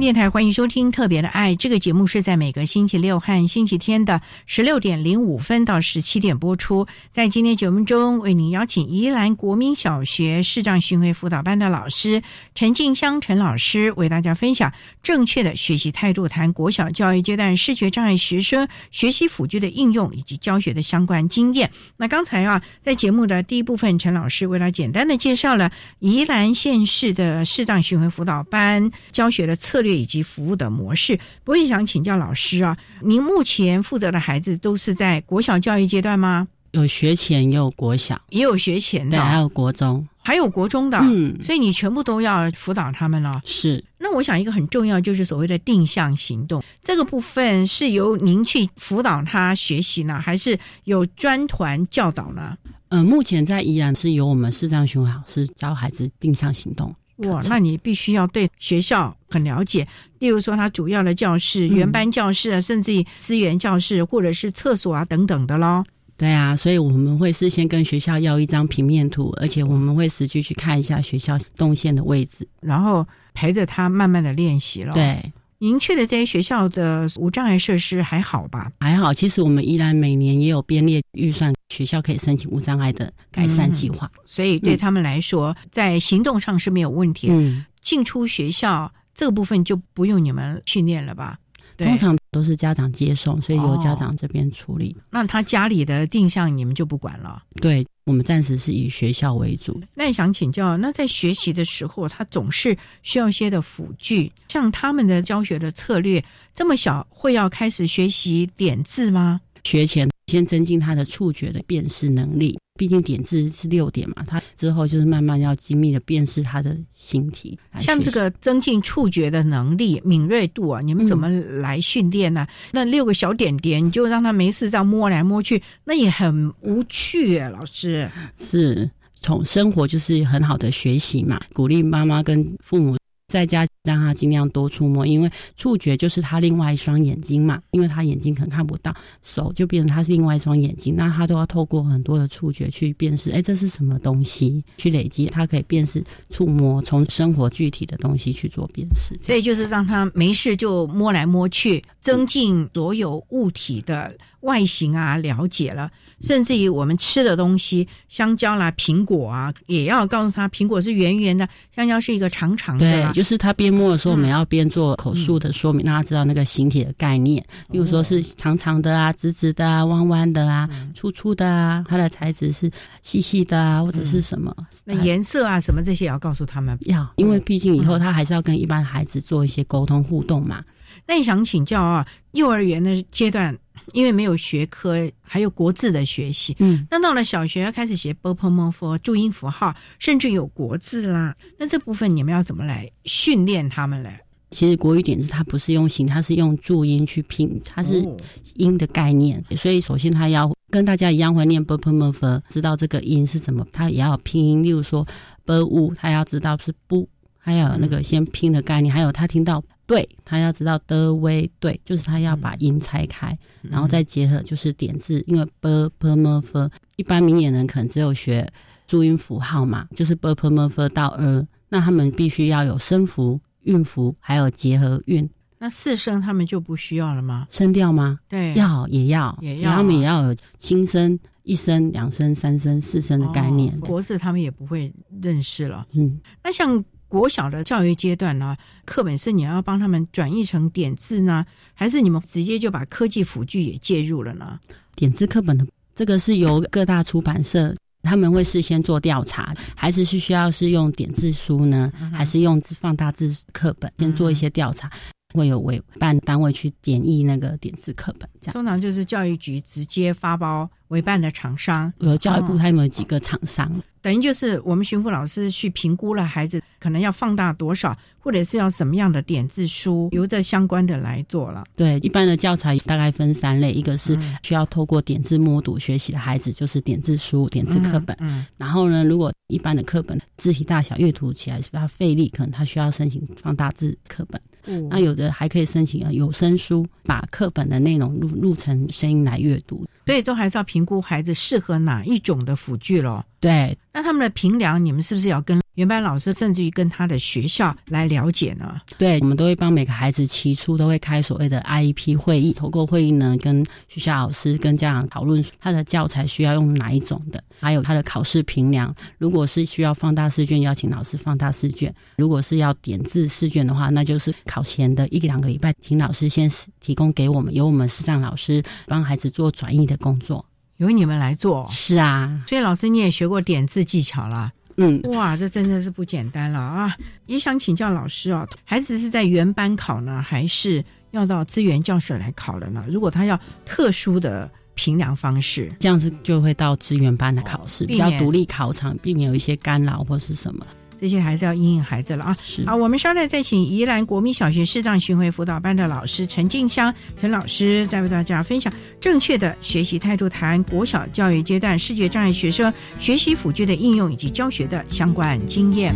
[0.00, 6.84] 电台欢迎收听《特别的爱》这个节目，是在每个星期六和星期天的十六点零五分到十七点播出。
[7.12, 12.20] 在今天节目中，为您邀请宜兰国民小学视障巡回辅导班的老师
[12.56, 21.70] 陈静香陈老师，为大家分享正确的学习态度，谈国小教育阶段视觉障碍学生学习辅具的应用以及教学的相关经验。
[21.96, 29.83] 那刚才啊，在节目的第一部分，陈老师为了简单的介绍了宜兰县市的视障巡回辅导班教学的策。
[29.84, 36.48] 略以及服务的模式，我也想请教老师啊，您目前负责的孩子都是在国小教育阶段吗？
[36.72, 43.40] 有学前，也有国小，也有学前的，还有国中，还有国中的，嗯，所以你全部都要辅导他们了。
[43.44, 52.58] 是，那我想一个很重要就是所谓的定向行动，这个部分是由您去辅导他学习呢，还是有专团教导呢？
[52.88, 56.92] 呃，目前在宜兰是由我们视障巡老师教孩子定向行动。
[57.18, 59.86] 哇，那你必须要对学校很了解，
[60.20, 65.82] 例如说他主要的教室、原班教室啊，甚至于资源教室或者是厕所啊等等的喽。
[66.16, 74.92] 对啊，所以我们会事先跟学校要一张平面图，而且我们会实际去看一下学校动线的位置，然后陪着他慢慢的练习了。
[74.94, 75.20] 对。
[75.58, 78.70] 您去的这些学校的无障碍设施还好吧？
[78.80, 87.28] 还好，其实我们依然每年也有编列预算，学校可以申请无障碍的改善计划，所以对他们来说，在行动上是没有问题。
[87.30, 91.38] 嗯，进出学校这个部分就不用你们训练了吧？
[91.78, 94.96] 通常都是家长接送，所以由家长这边处理。
[95.10, 97.42] 那他家里的定向你们就不管了？
[97.60, 97.86] 对。
[98.06, 99.80] 我们暂时是以学校为主。
[99.94, 106.22] 那想请教，那在学习的时候，他总是需要一些的辅具，像他们的教学的策略，
[106.54, 109.40] 这么小会要开始学习点字吗？
[109.64, 112.58] 学前先增进他的触觉的辨识能力。
[112.76, 117.56] 毕竟点字是六点嘛，他之后就是慢慢要精密的辨识他的形体。
[117.78, 122.44] 像这个增进触觉的能力、敏锐度啊，你们怎么来训练呢？
[122.72, 128.10] 那六个小点点，你就让他没事这样摸来摸去，那也很无趣啊，老师。
[128.36, 132.96] 是从生活就是很好的学习嘛，鼓励妈妈跟父母。
[133.34, 138.94] 在家让他尽量多触摸，因为触觉就是他另外一双眼睛嘛，因为他眼睛可能看不到，
[139.24, 144.62] 手就变成他是另外一双眼睛，那他都要透过很多的触觉去辨识，哎，这是什么东西？
[144.76, 149.18] 去累积，他可以辨识触摸，从生活具体的东西去做辨识。
[149.20, 155.90] 所以就是让他没事就摸来摸去，增进所有物体的外形啊了解了。
[156.20, 163.02] 甚至于我们吃的东西，香蕉啦、苹果啊，也要告诉他，苹果是圆圆的，香蕉是一个长长的。
[163.02, 167.44] 对，就是他边摸的时候，我们要边做口述的说明，让他知道那个形体的概念。
[167.72, 174.54] 比如说是长长的啊、直直的啊、弯弯的啊、粗粗的啊，它的材质是细细的啊，或者是什么？
[174.84, 176.78] 那颜色啊，什么这些也要告诉他们。
[176.82, 180.62] 要，因为毕竟以后他还是要跟一般孩子做一些沟通互动嘛。
[181.06, 183.56] 那想请教啊，幼儿园的阶段。
[183.92, 191.34] 因为没有学科，还有国字的学习，嗯，那到了小学要开始写 b p m f 注音符号，甚至有国字啦。
[191.58, 194.10] 那这部分你们要怎么来训练他们呢？
[194.50, 198.06] 其实国语点字它不是用形，它是用注音去拼，它是
[198.54, 199.42] 音的概念。
[199.56, 204.62] 所以首先他要跟大家一样会念 b p m f，知道这个音是怎么，他也要有拼音。
[204.62, 205.06] 例如说
[205.44, 208.94] b u，他要知道是不，还有那个先拼的概念。
[208.94, 209.62] 还有他听到。
[209.86, 218.50] 对他要知道的微对，就是他要把音拆开，然后再结合就是点字，因为 b p m f 一般明眼人可能只有学
[218.86, 225.28] 注音符号嘛，就是 b p m f 到 e，那他们必须要有声符、韵符，还有结合韵。
[225.58, 227.46] 那四声他们就不需要了吗？
[227.50, 228.18] 声调吗？
[228.26, 233.78] 对，要也要，也要，他们也要有轻声、一声、两声、三声、四声的概念。
[233.80, 234.90] 国字他们也不会
[235.22, 235.86] 认识了。
[235.92, 236.82] 嗯，那像。
[237.14, 244.58] 国小的教育阶段呢，课本是你要帮他们转译成点字呢，还是你们直接就把科技辅具也介入了呢？
[244.96, 247.72] 点字课本的这个是由各大出版社
[248.02, 254.90] 他们会事先做调查，还是是需要是用点字书呢，还是用放大字课本先做一些调查，
[255.34, 263.70] 会有委办单位去点译那个点字课本，这样通常就是教育局直接发包委办的厂商，有教育部他有没有几个厂商？
[264.02, 271.64] 等于就是我们巡抚老师去评估了孩子可能要放大多少，或者是要什么样的点字书，由这相关的来做了。
[271.74, 278.14] 对，一般的教材大概分三类，一个是需要透过点字摸读学习的孩子，就是点字书、点字课本。
[278.20, 278.44] 嗯。
[278.58, 284.38] 然后呢，如果一般的课本字体大小阅读起来比较费力，可能他需要申请放大字课本。
[284.66, 284.86] 嗯。
[284.90, 289.82] 那有的还可以申请有声书，把课本的内容录录成声音来阅读。
[290.06, 293.24] 所以都还是要评估孩子适合哪一种的辅具喽。
[293.44, 293.76] 对。
[293.92, 298.80] 那他们的评量，你们是不是要跟原班老师，甚至于跟他的学校来了解呢？
[298.98, 308.92] 对，我们都会帮每个孩子起初都会开所谓的 IEP 会议，透过会议呢，跟学校老师、跟家长讨论他的教材需要用哪一种的，还有他的考试评量。
[309.18, 320.44] 如果是需要放大试卷，邀请老师放大试卷；如果是要点字试卷的话，那就是考前的一两个礼拜，请老师先提供给我们，由我们视障老师帮孩子做转译的工作。
[320.78, 324.52] 由你们来做是啊，所以老师你也学过点字技巧啦。
[324.76, 326.96] 嗯，哇，这真的是不简单了啊！
[327.26, 332.84] 也想请教老师哦，孩子是在原班考呢，还是要到资源教室来考的呢？
[332.90, 340.66] 如果他要特殊的评量方式，这样子就会到资源班的考试，比较独立考场，避免有一些干扰或是什么。
[341.04, 342.34] 这些还是要应应孩子了啊！
[342.42, 355.94] 是好，我们稍待再请宜兰国民小学视障巡回辅导班的老师陈静香陈老师，再为大家分享正确的学习态度，谈国小教育阶段视觉障碍学生学习辅具的应用以及教学的相关经验。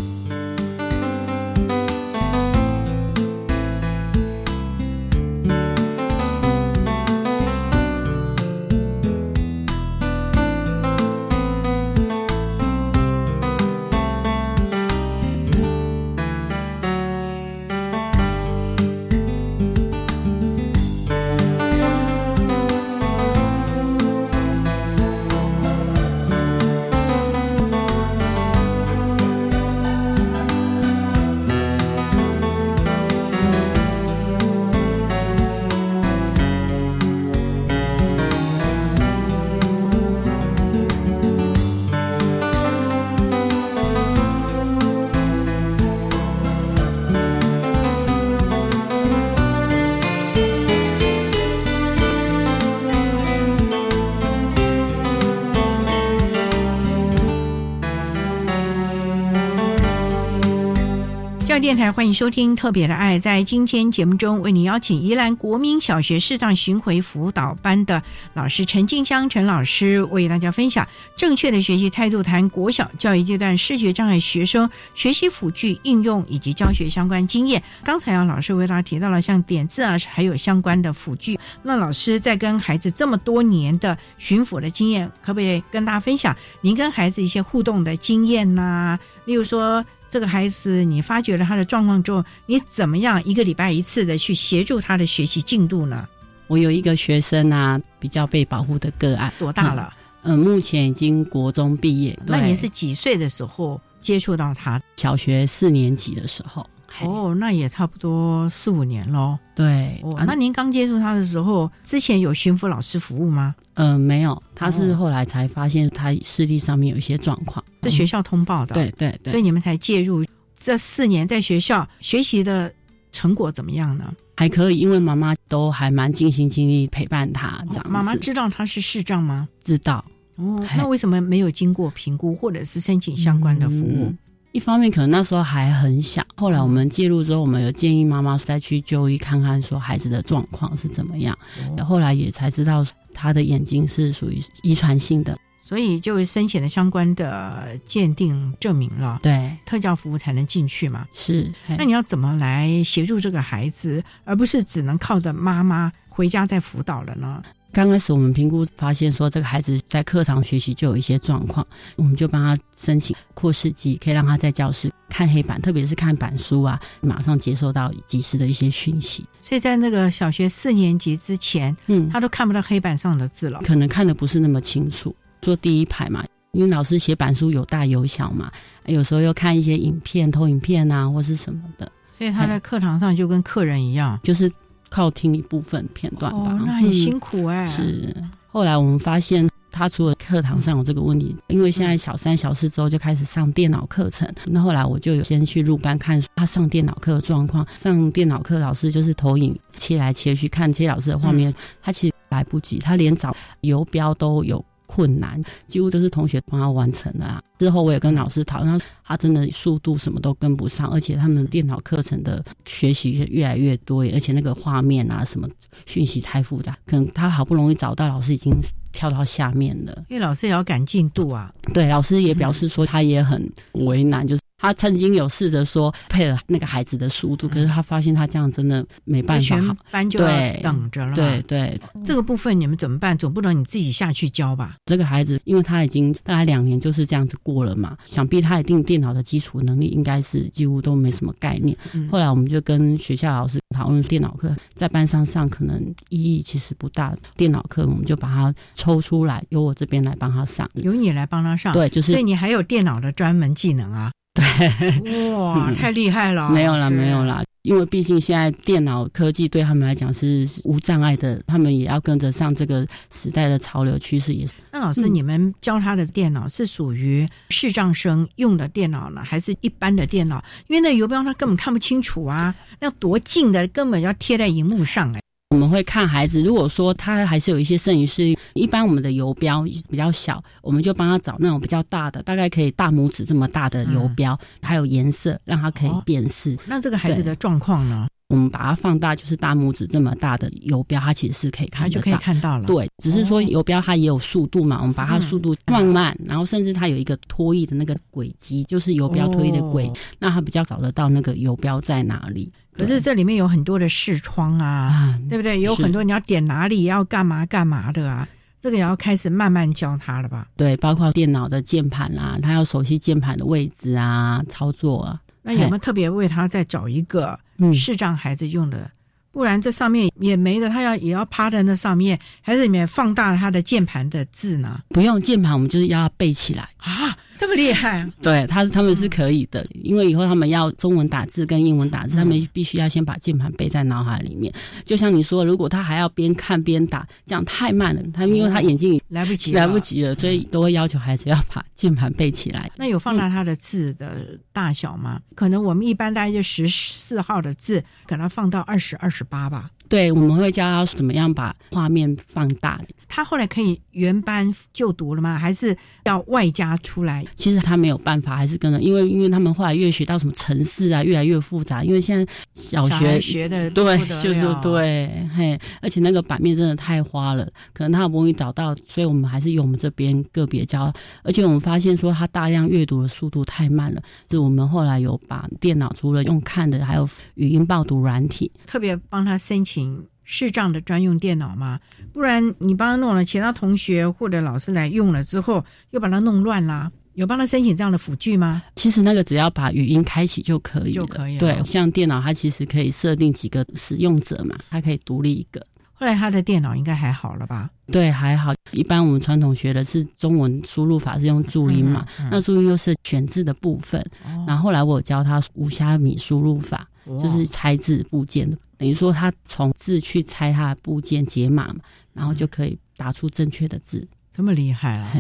[61.78, 63.18] 台欢迎收听《特别的爱》。
[63.20, 68.02] 在今天节目中，为你邀请宜兰国民小学视障巡回辅导班的
[68.34, 70.84] 老师陈静香陈老师，为大家分享
[71.16, 77.62] 正确的学习态度，谈国小教育阶段视觉障碍学生学习辅具应用以及教学相关经验。
[77.84, 81.38] 刚才啊，老师为大家提到了像点字啊，还有相关的辅具。
[81.62, 89.84] 那老师在跟孩子这么多年的巡抚的经验，可不可以跟大家分享您跟孩子一些互动的经验呐、例如说。
[90.10, 96.08] 这个孩子，你发觉了他的状况之后，你怎么样一个礼拜一次的去协助他的学习进度呢？
[96.46, 99.92] 我有一个学生啊，比较被保护的个案，多大了？
[100.24, 102.18] 嗯，目前已经国中毕业。
[102.26, 104.80] 那你是几岁的时候接触到他？
[104.96, 106.68] 小学四年级的时候。
[107.06, 109.38] 哦，那也差不多四五年喽。
[109.54, 113.54] 对，哦，那您刚接触他的时候，之前有巡抚老师服务吗？
[113.74, 118.74] 嗯，没有，他是后来才发现他视力上面有一些状况，是学校通报的。
[118.74, 120.24] 对对对，所以你们才介入。
[120.60, 122.72] 这四年在学校学习的
[123.12, 124.12] 成果怎么样呢？
[124.36, 127.64] 还可以，因为妈妈都还蛮尽心尽力陪伴他。
[127.70, 129.48] 这样，妈妈知道他是视障吗？
[129.62, 130.04] 知道。
[130.34, 134.06] 哦，那为什么没有经过评估或者是申请相关的服务？
[134.06, 134.18] 嗯
[134.52, 141.36] 一方面可能那时候还很小，后来我们介入之后，我们有建议妈妈再去就医看看，说孩子的状况是怎么样。
[141.76, 142.84] 哦后来也才知道
[143.14, 149.20] 他的眼睛是属于遗传性的，所以就申请了相关的鉴定证明了。
[149.22, 151.06] 对，特教服务才能进去嘛。
[151.12, 157.42] 是，那你要怎么来协助这个孩子，而不是只能靠着妈妈回家再辅导了呢？
[157.70, 161.64] 刚开始我们评估发现说这个孩子在课堂学习就有一些状况，
[161.96, 169.24] 我们就帮他申请扩视机，可以让他在教室看黑板，特别是看板书啊，马上接收到及时的一些讯息。
[169.42, 175.14] 所以在那个小学四年级之前，嗯，他都看不到黑板上的字了，可能看的不是那么清楚。
[175.40, 178.50] 坐第一排嘛，因为老师写板书有大有小嘛，
[178.86, 184.50] 有时候又看一些影片、投影片啊，或是什么的，所以他在课堂上就跟客人一样，就是。
[184.88, 187.66] 靠听一部分片段吧，哦、那很辛苦哎、嗯。
[187.66, 188.14] 是，
[188.48, 197.66] 后来我们发现他除了课堂上有这个问题，因为现在小三、小四之后就开始上电脑课程，那后来我就有先去入班看他上电脑课的状况。
[197.76, 204.64] 上电脑课老师就是投影切来切去看切老师的画面，嗯、他其实来不及，他连找游标都有。
[204.88, 207.40] 困难几乎都是同学帮他完成的啊。
[207.58, 215.46] 之后我也跟老师讨论，他真的速度什么都跟不上，而且他们电脑课程的学习越来越多，而且那个画面啊什么
[215.86, 218.54] 讯息太复杂，可能他好不容易找到老师已经
[218.92, 220.04] 跳到下面了。
[220.08, 221.52] 因为老师也要赶进度啊。
[221.74, 224.42] 对，老师也表示说他也很为难，就是。
[224.58, 230.28] 他曾经有试着说配合那个孩子的速度，可是他发现他这样真的没办法，全班就要
[230.60, 231.14] 等着了。
[231.14, 233.16] 对对，这个部分你们怎么办？
[233.16, 234.74] 总不能你自己下去教吧？
[234.86, 241.76] 这个孩子，因为他已经大概两年就是这样子过了嘛，想必他一定电脑的基础能力应该是几乎都没什么概念。
[241.94, 251.72] 嗯、后来我们就跟学校老师讨论，电脑课在班上上可能意义其实不大，电脑课我们就把它抽出来，由我这边来帮他上，由你来帮他上。
[251.72, 254.10] 对，就是所以你还有电脑的专门技能啊。
[254.38, 256.48] 对，哇，太厉害了！
[256.50, 264.32] 没有啦，没有啦，因为毕竟现在电脑科技对他们来讲是无障碍的，他们也要跟着上这个时代的潮流趋势。
[264.32, 264.54] 也是。
[264.72, 270.42] 那老师，嗯、你们教他的电脑是属于视障生用的电脑呢，还是一般的电脑？
[270.68, 275.22] 因为那游标他根本看不清楚啊，那多近的，根本要贴在荧幕上哎、欸。
[275.50, 286.52] 我们会看孩子，如果说他还是有一些剩余视力，一般我们的游标比较小，我们就帮他找那种比较大的，大概可以大拇指这么大的游标，嗯、还有颜色，让他可以辨识。
[286.52, 288.06] 哦、那这个孩子的状况呢？
[288.28, 292.66] 我们把它放大，就是大拇指这么大的游标，它其实是可以看得到，就可以看到了。
[292.66, 302.52] 对，只是说游标它也有速度嘛，我们把它速度放慢，嗯、然后甚至它有一个拖曳的那个轨迹，就是游标推的轨，哦、那它比较找得到那个游标在哪里。
[302.72, 305.58] 可是这里面有很多的视窗啊，啊对不对？
[305.62, 308.28] 有很多你要点哪里，要干嘛干嘛的啊。
[308.60, 310.46] 这个也要开始慢慢教他了吧？
[310.54, 315.18] 对，包括电脑的键盘啦，他要熟悉键盘的位置啊，操作啊。
[315.48, 317.38] 那有没有特别为他再找一个
[317.74, 318.76] 视障孩子用的？
[318.78, 318.90] 嗯、
[319.32, 324.82] 不然这上面也没了，他要也要趴在那上面，还是里面放大他的键盘的字呢？
[324.90, 327.16] 不用键盘，我们就是要背起来啊！
[327.38, 328.10] 这么厉害、啊？
[328.20, 334.52] 对，他他们是可以的，因为以后他们要中文打字跟英文打字，他们必须要先把键盘背在脑海里面。
[334.84, 342.70] 就像你说，如果他还要边看边打，这样太慢了，他因为他眼睛来不及来不及了，所以都会要求孩子要把键盘背起来。
[342.76, 345.20] 那有放大他的字的大小吗？
[345.34, 349.70] 可能我们一般大概就十四号的字，可能放到二十二十八吧。
[349.88, 352.78] 对，我们会教他怎么样把画面放大。
[353.10, 355.38] 他后来可以原班就读了吗？
[355.38, 355.74] 还是
[356.04, 357.24] 要外加出来？
[357.36, 361.82] 其实他没有办法，还是跟着，因为因为他们后来越学到什么城市啊，越来越复杂。
[361.82, 370.92] 因为现在小学学的对，就是对，嘿，而且那个版面真的太花了，可能他不容易找到，所以我们还是由我们这边个别教。
[371.22, 379.77] 而且我们发现说他大量阅读的速度太慢了，就我们后来有把电脑除了用看的，还有语音报读软体，特别帮他申请。
[380.24, 381.80] 视障的专用电脑吗？
[382.12, 386.90] 不然你帮他弄了，其他同学或者老师来用了之后，又把它弄乱啦。
[387.14, 388.62] 有帮他申请这样的辅具吗？
[388.76, 391.36] 其实那个只要把语音开启就可以，就可以。
[391.36, 395.66] 对，像电脑它其实可以设定几个使用者嘛，它可以独立一个。
[395.98, 397.68] 后来他的电脑应该还好了吧？
[397.86, 398.54] 对，还好。
[398.70, 404.04] 一般我们传统学的是中文输入法是用注音嘛，那注音又是选字的部分。
[404.46, 406.88] 然后后来我教他无虾米输入法。
[407.22, 411.76] 就是拆字部件的，等于说他从字去拆它的部件解码嘛，
[412.12, 415.10] 然后就可以打出正确的字，这么厉害啊。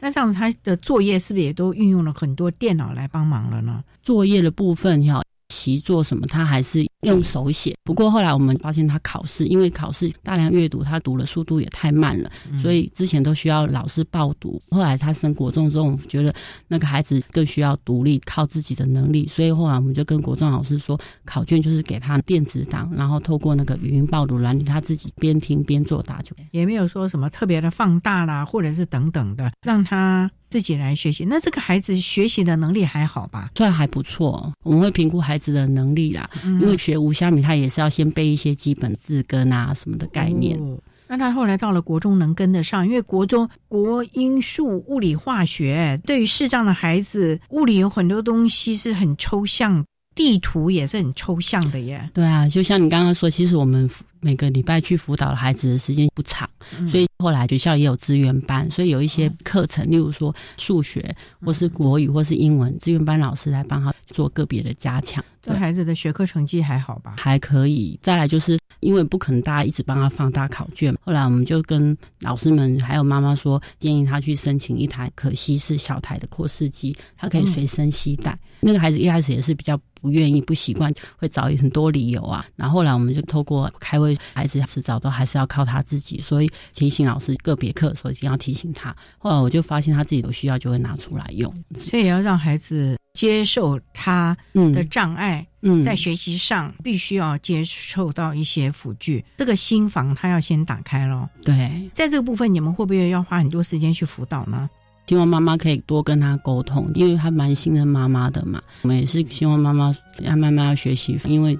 [0.00, 3.84] 那这样他的作业是不是也都运用了很多电脑来帮忙了呢？
[4.02, 5.22] 作业的部分要。
[5.50, 7.74] 习作什么，他还是用手写。
[7.84, 12.30] 不过后来我们发现他考试，因为考试大量阅读，他读的速度也太慢了，
[12.60, 14.60] 所以之前都需要老师报读。
[14.70, 16.34] 后来他升国中之后，我们觉得
[16.68, 26.34] 那个孩子更需要独立，靠自己的能力，所以后来我们就跟国中老师说，考卷就是给他电子档，然后透过那个语音报读软体，他自己边听边作答就。
[26.52, 30.30] 也没有说什么特别的放大啦，或者是等等的，让他。
[30.50, 33.50] 自己来学习，那这个孩子学习的能力还好吧？
[33.56, 34.52] 算还不错。
[34.62, 40.58] 我们会评估孩子的能力啦，因为学无虾米，他也是要先背一些基本字根啊什么的概念。
[41.06, 49.84] 那他后来到了国中能跟得上，因为国中国英数物理化学对于视障的孩子，物理有很多东西是很抽象。
[50.14, 52.08] 地图也是很抽象的耶。
[52.14, 53.88] 对啊，就像你刚刚说，其实我们
[54.20, 56.48] 每个礼拜去辅导孩子的时间不长，
[56.88, 65.24] 所以后来学校也有资源班，所以有一些课程，例如说数学或是国语或是英文，资源班老师来帮他做个别的加强。
[65.42, 67.16] 对孩子的学科成绩还好吧？
[67.18, 67.98] 还可以。
[68.00, 78.38] 再来就是因为不可能大家一直帮他放大考卷，后来我们就跟老师们还有妈妈说，建议他去申请一台可稀释小台的扩视机，他可以随身携带。
[78.60, 79.78] 那个孩子一开始也是比较。
[80.04, 82.44] 不愿意、不习惯，会找很多理由啊。
[82.56, 88.94] 然后后来我们就透过开会，孩子迟早都还是要靠他自己，所以提醒老师个别课的时候一定要提醒他。
[89.16, 95.46] 后来我就发现他自己有需要就会拿出来用，所以也要让孩子接受他的障碍。
[95.66, 101.26] 嗯，在学习上必须要接受到一些辅具，这个心房他要先打开咯。
[101.42, 104.68] 对，在这个部分，你们会不会要花很多时间去辅导呢？
[105.06, 108.62] 希望妈妈可以多跟他沟通，因为他蛮信任妈妈的嘛。
[108.82, 111.58] 我们也是希望妈妈要慢慢要学习，因为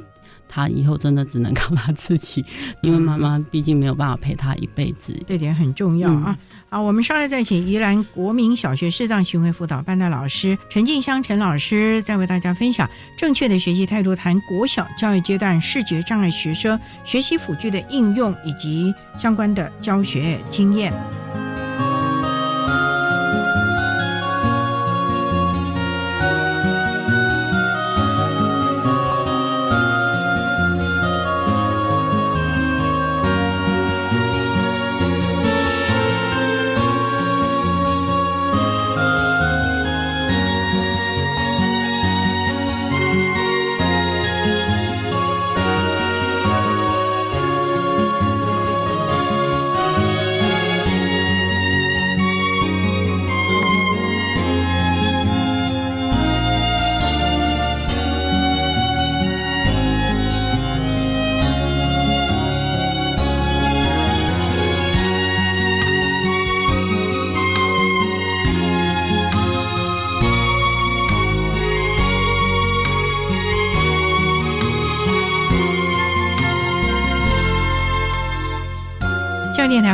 [0.48, 2.44] 他以后真的只能靠他自己，
[2.80, 6.36] 因为妈妈毕竟没有办法陪他一辈子，这点很重要啊。
[6.70, 20.92] 好，我们稍后再请宜兰国民小学视障巡回辅导班的老师陈静香陈老师，再为大家分享正确的学习态度，谈国小教育阶段视觉障碍学生学习辅具的应用以及相关的教学经验。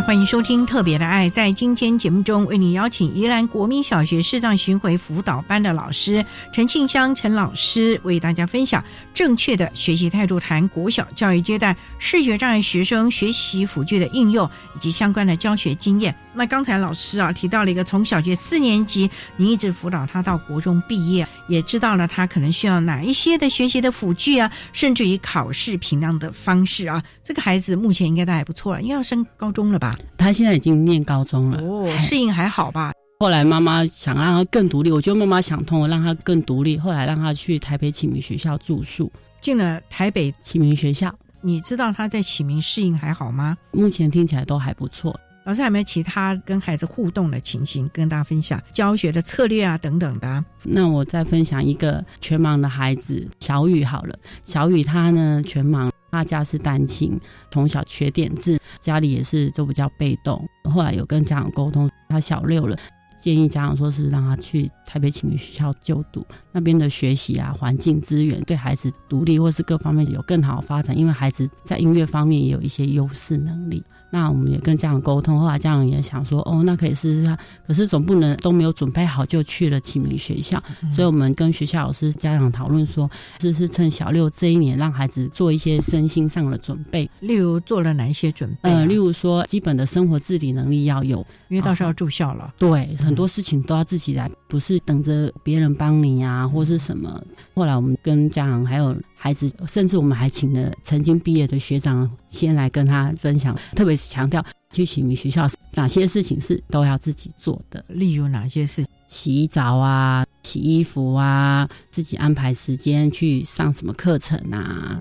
[0.02, 1.28] 欢迎收听《特别的爱》。
[1.30, 8.82] 在今天节目中，为你邀请宜兰国民小学视障巡回辅导班的老师陈庆香陈老师，为大家分享
[9.12, 16.14] 正确的学习态度，谈国小教育阶段视觉障碍学生学习辅具的应用以及相关的教学经验。
[16.32, 27.02] 那刚才老师啊提到了一个，从小学四年级，你一直辅导他到国中毕业，也知道了他可能需要哪一些的学习的辅具啊，甚至于考试评量的方式啊。
[27.30, 29.70] 这个孩子目前应该都还不错了，应该要升高中。
[29.70, 29.96] 了吧？
[30.18, 32.92] 他现在已经念高中了，哦，适应还好吧？
[33.20, 36.76] 后来妈妈想让他更独立，我觉得妈妈想通了，让他更独立。
[36.76, 41.14] 后来让他去台北启明学校住宿，进了台北启明学校。
[41.40, 43.56] 你知道他在启明适应还好吗？
[43.70, 45.16] 目前听起来都还不错。
[45.44, 48.60] 老师，有没有其他跟孩子互动的情形跟大家分享？
[48.72, 50.44] 教学的策略啊，等等的。
[50.64, 54.18] 那我再分享一个全盲的孩子小雨好了。
[54.44, 57.18] 小雨他呢全盲，他家是单亲，
[57.50, 60.46] 从小缺点字，家里也是都比较被动。
[60.64, 62.76] 后来有跟家长沟通，他小六了。
[63.18, 73.80] 建议家长说是让他去台北启明学校就读，那边的学习啊、环境资源对孩子独立或是各方面有更好的发展，因为孩子在音乐方面也有一些优势能力。
[74.12, 80.60] 那我们也跟家长沟通，后来家长也想说，哦，那可以试试看，可是总不能都没有准备好就去了启明学校，
[80.92, 83.08] 所以我们跟学校老师、家长讨论说，
[83.40, 88.68] 是是趁小六这一年让孩子做一些身心上的准备，例如做了哪一些准备？
[88.68, 92.96] 呃，例如说基本的生活自理能力要有，因为到时候要住校了，对。
[92.96, 97.22] 很多事情都要自己来，不是等着别人帮你啊，或是什么。
[97.54, 115.00] 后来我们跟家长还有孩子，甚至我们还请了曾经毕业的学长先来跟他分享，特别是强调去启明学校哪些事情是都要自己做的，例如哪些事，洗澡啊、洗衣服啊，自己安排时间去上什么课程啊。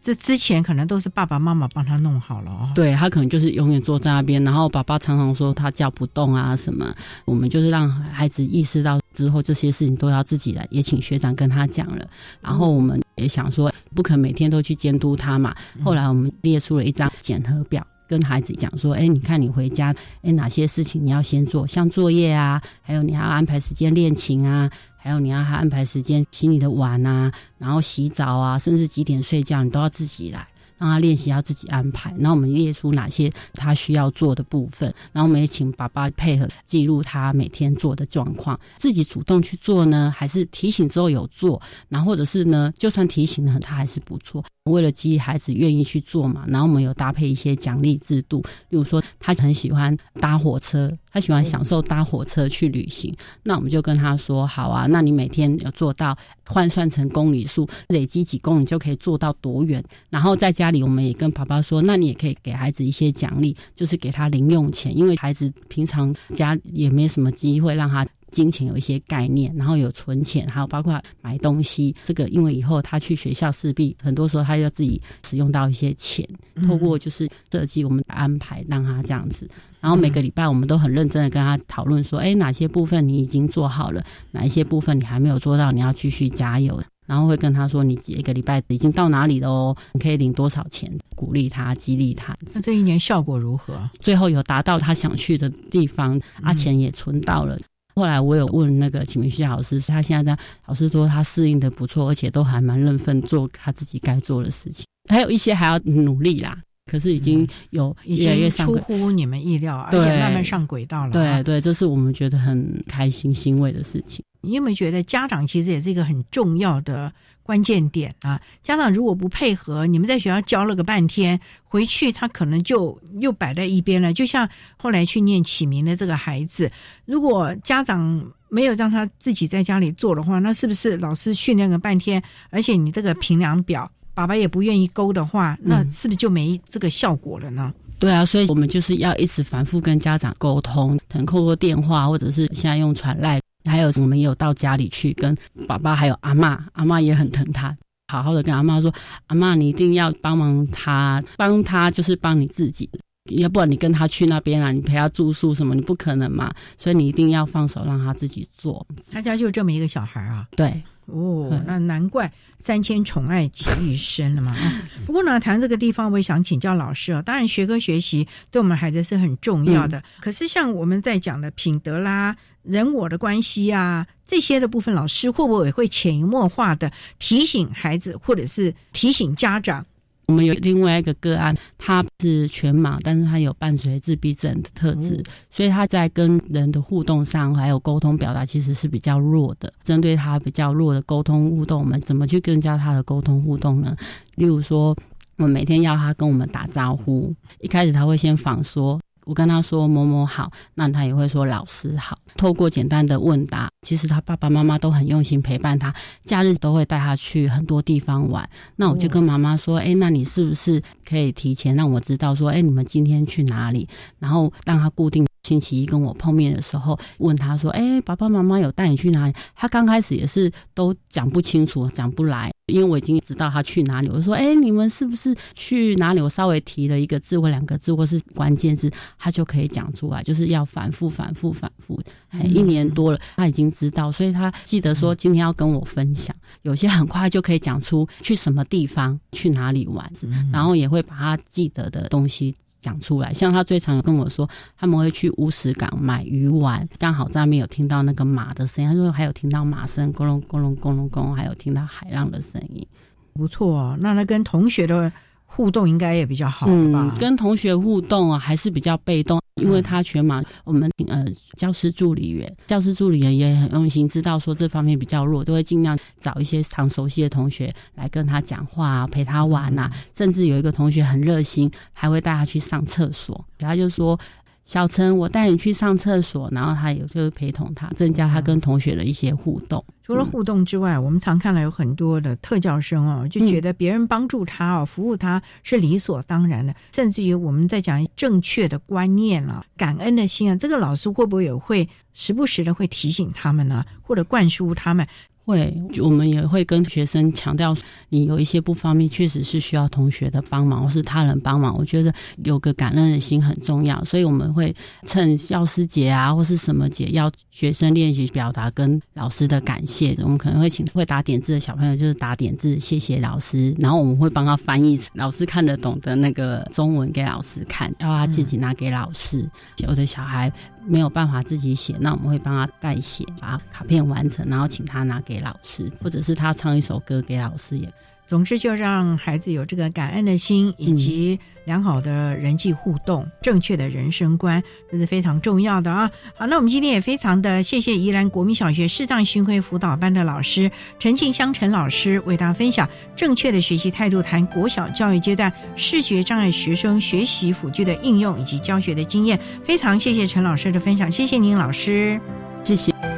[0.00, 2.70] 这之前可能都是爸爸妈妈帮他弄好了哦。
[2.76, 6.94] 对他可能就是永远坐在那边，然后爸爸常常说他叫不动啊什么。
[7.24, 12.06] 我们就是让孩子意识到之后这些事情都要自己来，也请学长跟他讲了。
[12.40, 15.54] 然后我们也想说，不可能每天都去监督他嘛。
[15.82, 24.70] 后来我们列出了一张检核表，跟孩子讲说：，哎，你看你回家，哎，哪些事情你要先做，像作业啊，还有你要安排时间练琴啊。
[24.98, 30.44] 还有你要他安排时间洗你的碗啊，然后洗澡啊，甚至几点睡觉，你都要自己来。
[30.78, 38.58] 让他练习要自己安排，然后我们列出哪些他需要做的部分，然后我们也请爸爸配合记录他每天做的状况。
[38.78, 41.60] 自己主动去做呢，还是提醒之后有做？
[41.88, 44.44] 然后或者是呢，就算提醒了他还是不错。
[44.64, 53.14] 为了激励孩子愿意去做嘛，然后我们有搭配一些奖励制度，例如说他很喜欢搭火车，他喜欢享受搭火车去旅行，
[53.44, 60.56] 那我们就跟他说好啊，那你每天要做到换算成公里数，累积几公里就可以做到多远，然后在。
[60.56, 71.94] 家里我们也跟爸爸说，那你也可以给孩子一些奖励，就是给他零用钱，因为孩子平常家也没什么机会让他金钱有一些概念，然后有存钱，还有包括买东西。
[72.04, 76.26] 这个因为以后他去学校势必很多时候他要自己使用到一些钱，
[76.66, 79.48] 透过就是设计我们的安排让他这样子。
[79.80, 86.82] 然后每个礼拜我们都很认真的跟他讨论说，哎，哪些部分你已经做好了，哪一些部分你还没有做到，你要继续加油。
[87.06, 89.76] 然后会跟他说：“你一个礼拜已经到哪里了哦？
[89.92, 90.92] 你可以领多少钱？
[91.14, 92.36] 鼓励他，激励他。
[92.52, 93.88] 那这一年效果如何？
[94.00, 97.56] 最后有达到他想去的地方，阿钱也存到了。
[97.96, 104.84] 后来我有问那个启明学校老师，他现在在老师说他适应的不错，而且都还蛮认份做他自己该做的事情。
[105.08, 106.58] 还有一些还要努力啦，
[106.92, 111.10] 可是已经有越来越出乎你们意料，而且慢慢上轨道了。
[111.10, 117.10] 对对，这是我们觉得很开心欣慰的事情。”你有没有觉得家长其实也是一个很重要的
[117.46, 118.42] 关键点啊？
[118.64, 124.12] 家长如果不配合，你们在学校教了个半天，回去他可能就又摆在一边了。
[124.12, 126.68] 就像后来去念启明的这个孩子，
[127.04, 132.20] 如果家长没有让他自己在家里做的话，那是不是老师训练个半天，
[132.50, 137.72] 而且你这个评量表爸爸也不愿意勾的话，那是不是就没这个效果了呢？
[138.00, 143.40] 对啊，所以我们就是要一直反复跟家长沟通，可能透过电话，或者是现在用传赖。
[143.66, 145.36] 还有我们也有到家里去跟
[145.66, 147.76] 爸爸还有阿妈，阿妈也很疼他，
[148.08, 148.92] 好好的跟阿妈说，
[149.26, 152.88] 阿妈你一定要帮忙他，帮他就是帮你自己，
[153.28, 158.86] 要不然你跟他去那边啊，你陪他住宿什么，你不可能嘛，所以你一定要放手让他自己做。
[159.10, 160.46] 他家就这么一个小孩啊？
[160.56, 160.82] 对。
[161.06, 164.56] 哦，那难怪三千宠爱集于身了嘛。
[165.06, 167.22] 不过呢，谈这个地方，我也想请教老师啊。
[167.22, 170.02] 当然，学科学习对我们孩子是很重要的。
[170.18, 179.86] 可是，像我们在讲的品德啦、人我的关系啊这些的部分，老师会不会也会潜移默化的提醒孩子，或者是提醒家长？
[180.28, 189.72] 我们有另外一个个案，他是全盲，但是他有伴随自闭症的特质，所以他在跟人的互动上，还有沟通表达，其实是比较弱的。
[189.84, 193.96] 针对他比较弱的沟通互动，我们怎么去增加他的沟通互动呢？
[194.34, 194.96] 例如说，
[195.36, 199.00] 我们每天要他跟我们打招呼，一开始他会先仿说。
[199.26, 202.16] 我跟他说某某好，那他也会说老师好。
[202.36, 205.92] 透过简单的问答，其实他爸爸妈妈都很用心陪伴他，
[206.24, 208.48] 假日都会带他去很多地方玩。
[208.76, 213.88] 那我就跟妈妈说，哎，那你是不是可以提前让我知道说，哎，你们今天去哪里？
[214.20, 224.08] 然后让他固定星期一跟我碰面的时候，问他说：“哎，爸爸妈妈有带你去哪里？”他刚开始也是都讲不清楚，讲不来，因为我已经知道他去哪里。
[224.08, 230.20] 我说：“哎，你们是不是去哪里？”我稍微提了一个字或两个字或是关键字，他就可以讲出来。
[230.24, 232.00] 就是要反复、反复、反复。
[232.30, 236.34] 哎，一年多了，他已经知道，所以他记得说今天要跟我分享。
[236.62, 240.10] 有些很快就可以讲出去什么地方、去哪里玩，
[240.52, 242.54] 然后也会把他记得的东西。
[242.78, 252.86] 讲出来，像他最常跟我说，他们会去乌石港买鱼丸，刚好在那边有听到那个马的声音，他说还有听到马声，咕隆咕隆咕隆咕隆，还有听到海浪的声音，
[253.32, 253.96] 不错。
[254.00, 255.12] 那他跟同学的。
[255.48, 257.14] 互动应该也比较好吧？
[257.18, 261.24] 跟同学互动啊，还是比较被动，因为他全马我们呃
[261.56, 269.90] 教师助理员，教师助理员也很用心，知道说这方面比较弱，都会尽量找一些常熟悉的同学来跟他讲话啊，陪他玩呐。
[270.14, 274.18] 甚至有一个同学很热心，还会带他去上厕所，他就说。
[274.66, 279.82] 小陈，我带你去上厕所，然后他也就是陪同他，增加他跟同学的一些互动。
[280.02, 286.74] 除了互动之外，我们常看到有很多的特教生哦，就觉得别人帮助他哦，服务他是理所当然的。
[286.92, 295.06] 甚至于我们在讲正确的观念啊，感恩的心啊，这个老师会不会也会时不时的会提醒他们呢，或者灌输他们？
[295.46, 295.72] 会，
[296.02, 297.74] 我们也会跟学生强调，
[298.08, 301.78] 你有一些不方便，确实是需要同学的帮忙或是他人帮忙。
[301.78, 302.12] 我觉得
[302.44, 304.74] 有个感恩的心很重要，所以我们会
[305.04, 310.16] 趁教师节啊或是什么节，要学生练习表达跟老师的感谢。
[310.24, 313.72] 我们可能会请会打点字的小朋友，就是打点字，谢谢老师。
[313.78, 319.48] 然后我们会帮他翻译成老师看得懂的那个中文给老师看，要他自己拿给老师。
[319.76, 320.52] 有的小孩。
[320.86, 327.92] 没有办法自己写，那我们会帮他代写，把卡片完成，然后请他拿给老师，或者是他唱一首歌给老师也。
[328.26, 336.10] 总之，就让孩子有这个感恩的心，以及良好的人际互动、正确的人生观，这是非常重要的啊！
[336.34, 349.38] 好，那我们今天也非常的谢谢宜兰国民小学视障巡回辅导班的老师陈庆香陈老师，为大家分享正确的学习态度，谈国小教育阶段视觉障碍学生学习辅具的应用以及教学的经验。
[349.64, 352.20] 非常谢谢陈老师的分享，谢谢您，老师，
[352.64, 353.15] 谢谢。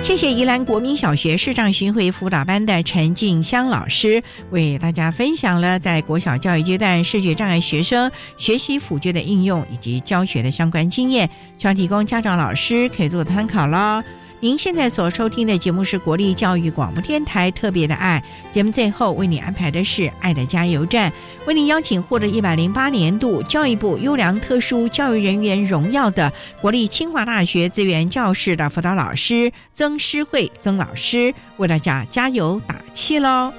[0.00, 11.28] 谢谢宜兰国民小学视障巡回辅导班的陈静香老师为大家分享了在国小教育阶段视觉障碍学生学习辅具的应用以及教学的相关经验，
[11.58, 14.02] 希望提供家长老师可以做参考喽。
[14.40, 18.22] 您现在所收听的节目是国立教育广播电台特别的爱
[18.52, 21.12] 节目，最后为你安排的是爱的加油站，
[21.46, 33.52] 为您邀请获得一百零八年度教育部优良特殊教育人员荣耀的国立清华大学资源教室的辅导老师曾诗慧曾老师，为大家加油打气喽。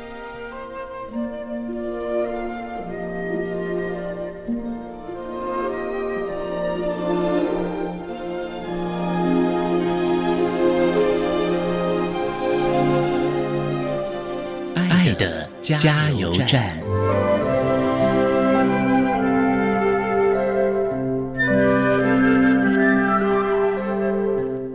[15.77, 16.77] 加油站。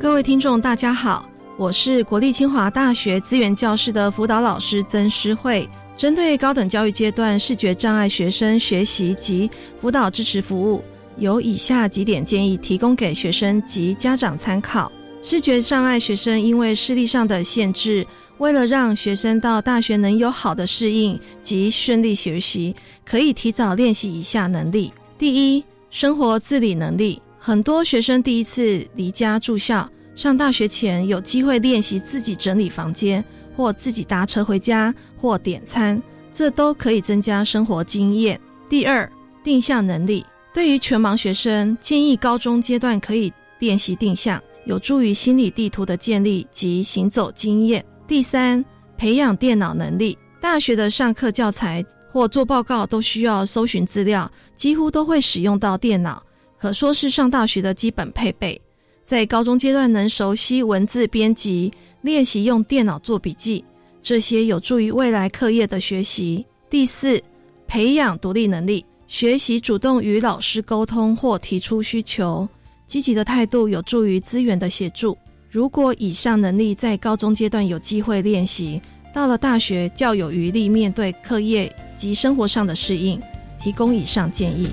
[0.00, 5.68] 各位听众，大家好，我是国立清华大学资源教室的辅导老师曾诗慧。
[5.96, 10.82] 针对高等教育阶段视觉障碍学生学习及辅导支持服务，
[11.18, 14.90] 有以下几点建议，提供给学生及家长参考。
[15.24, 18.06] 视觉障碍学生因为视力上的限制。
[18.36, 27.22] 为了让学生到大学能有好的适应及顺利学习，可以提早练习以下能力：第一，生活自理能力。
[27.38, 33.24] 很多学生第一次离家住校，上大学前有机会练习自己整理房间，
[33.56, 36.02] 或自己搭车回家，或点餐，
[36.34, 38.38] 这都可以增加生活经验。
[38.68, 39.10] 第二，
[39.42, 40.22] 定向能力。
[40.52, 47.84] 对于全盲学生，建议高中阶段可以练习定向，有助于心理地图的建立及行走经验。
[48.06, 48.64] 第三，
[48.96, 50.16] 培养电脑能力。
[50.40, 56.22] 大学的上课教材或做报告都需要搜寻资料，几乎都会使用到电脑，
[56.58, 58.60] 可说是上大学的基本配备。
[59.02, 63.64] 在高中阶段能熟悉文字编辑，练习用电脑做笔记，
[64.02, 66.44] 这些有助于未来课业的学习。
[66.68, 67.22] 第四，
[67.66, 72.46] 培养独立能力，学习主动与老师沟通或提出需求，
[72.94, 75.18] 积极的态度有助于资源的协助。
[75.50, 78.80] 如果以上能力在高中阶段有机会练习，
[79.12, 83.20] 到了大学较有余力面对课业及生活上的适应，
[83.60, 84.68] 提供以上建议。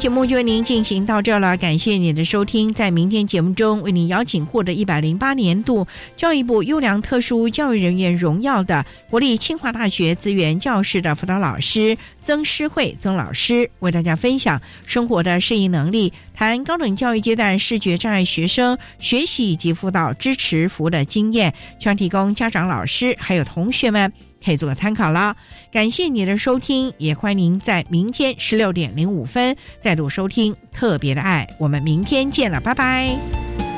[0.00, 2.72] 节目就为您进行到这了，感谢您的收听。
[2.72, 5.86] 在明天节目中，为您邀请获得一百零八年度
[6.16, 24.10] 教育部优良特殊教育人员荣耀的国立清华大学资源教室的辅导老师曾诗慧曾老师，为大家分享生活的适应能力，谈高等教育阶段视觉障碍学生学习以及辅导支持服务的经验，全提供家长、老师还有同学们。
[24.44, 25.36] 可以做个参考了。
[25.70, 31.46] 感谢你的收听，也欢迎您在明天十六点零五分再度收听《特别的爱》。
[31.58, 33.69] 我们明天见了，拜拜。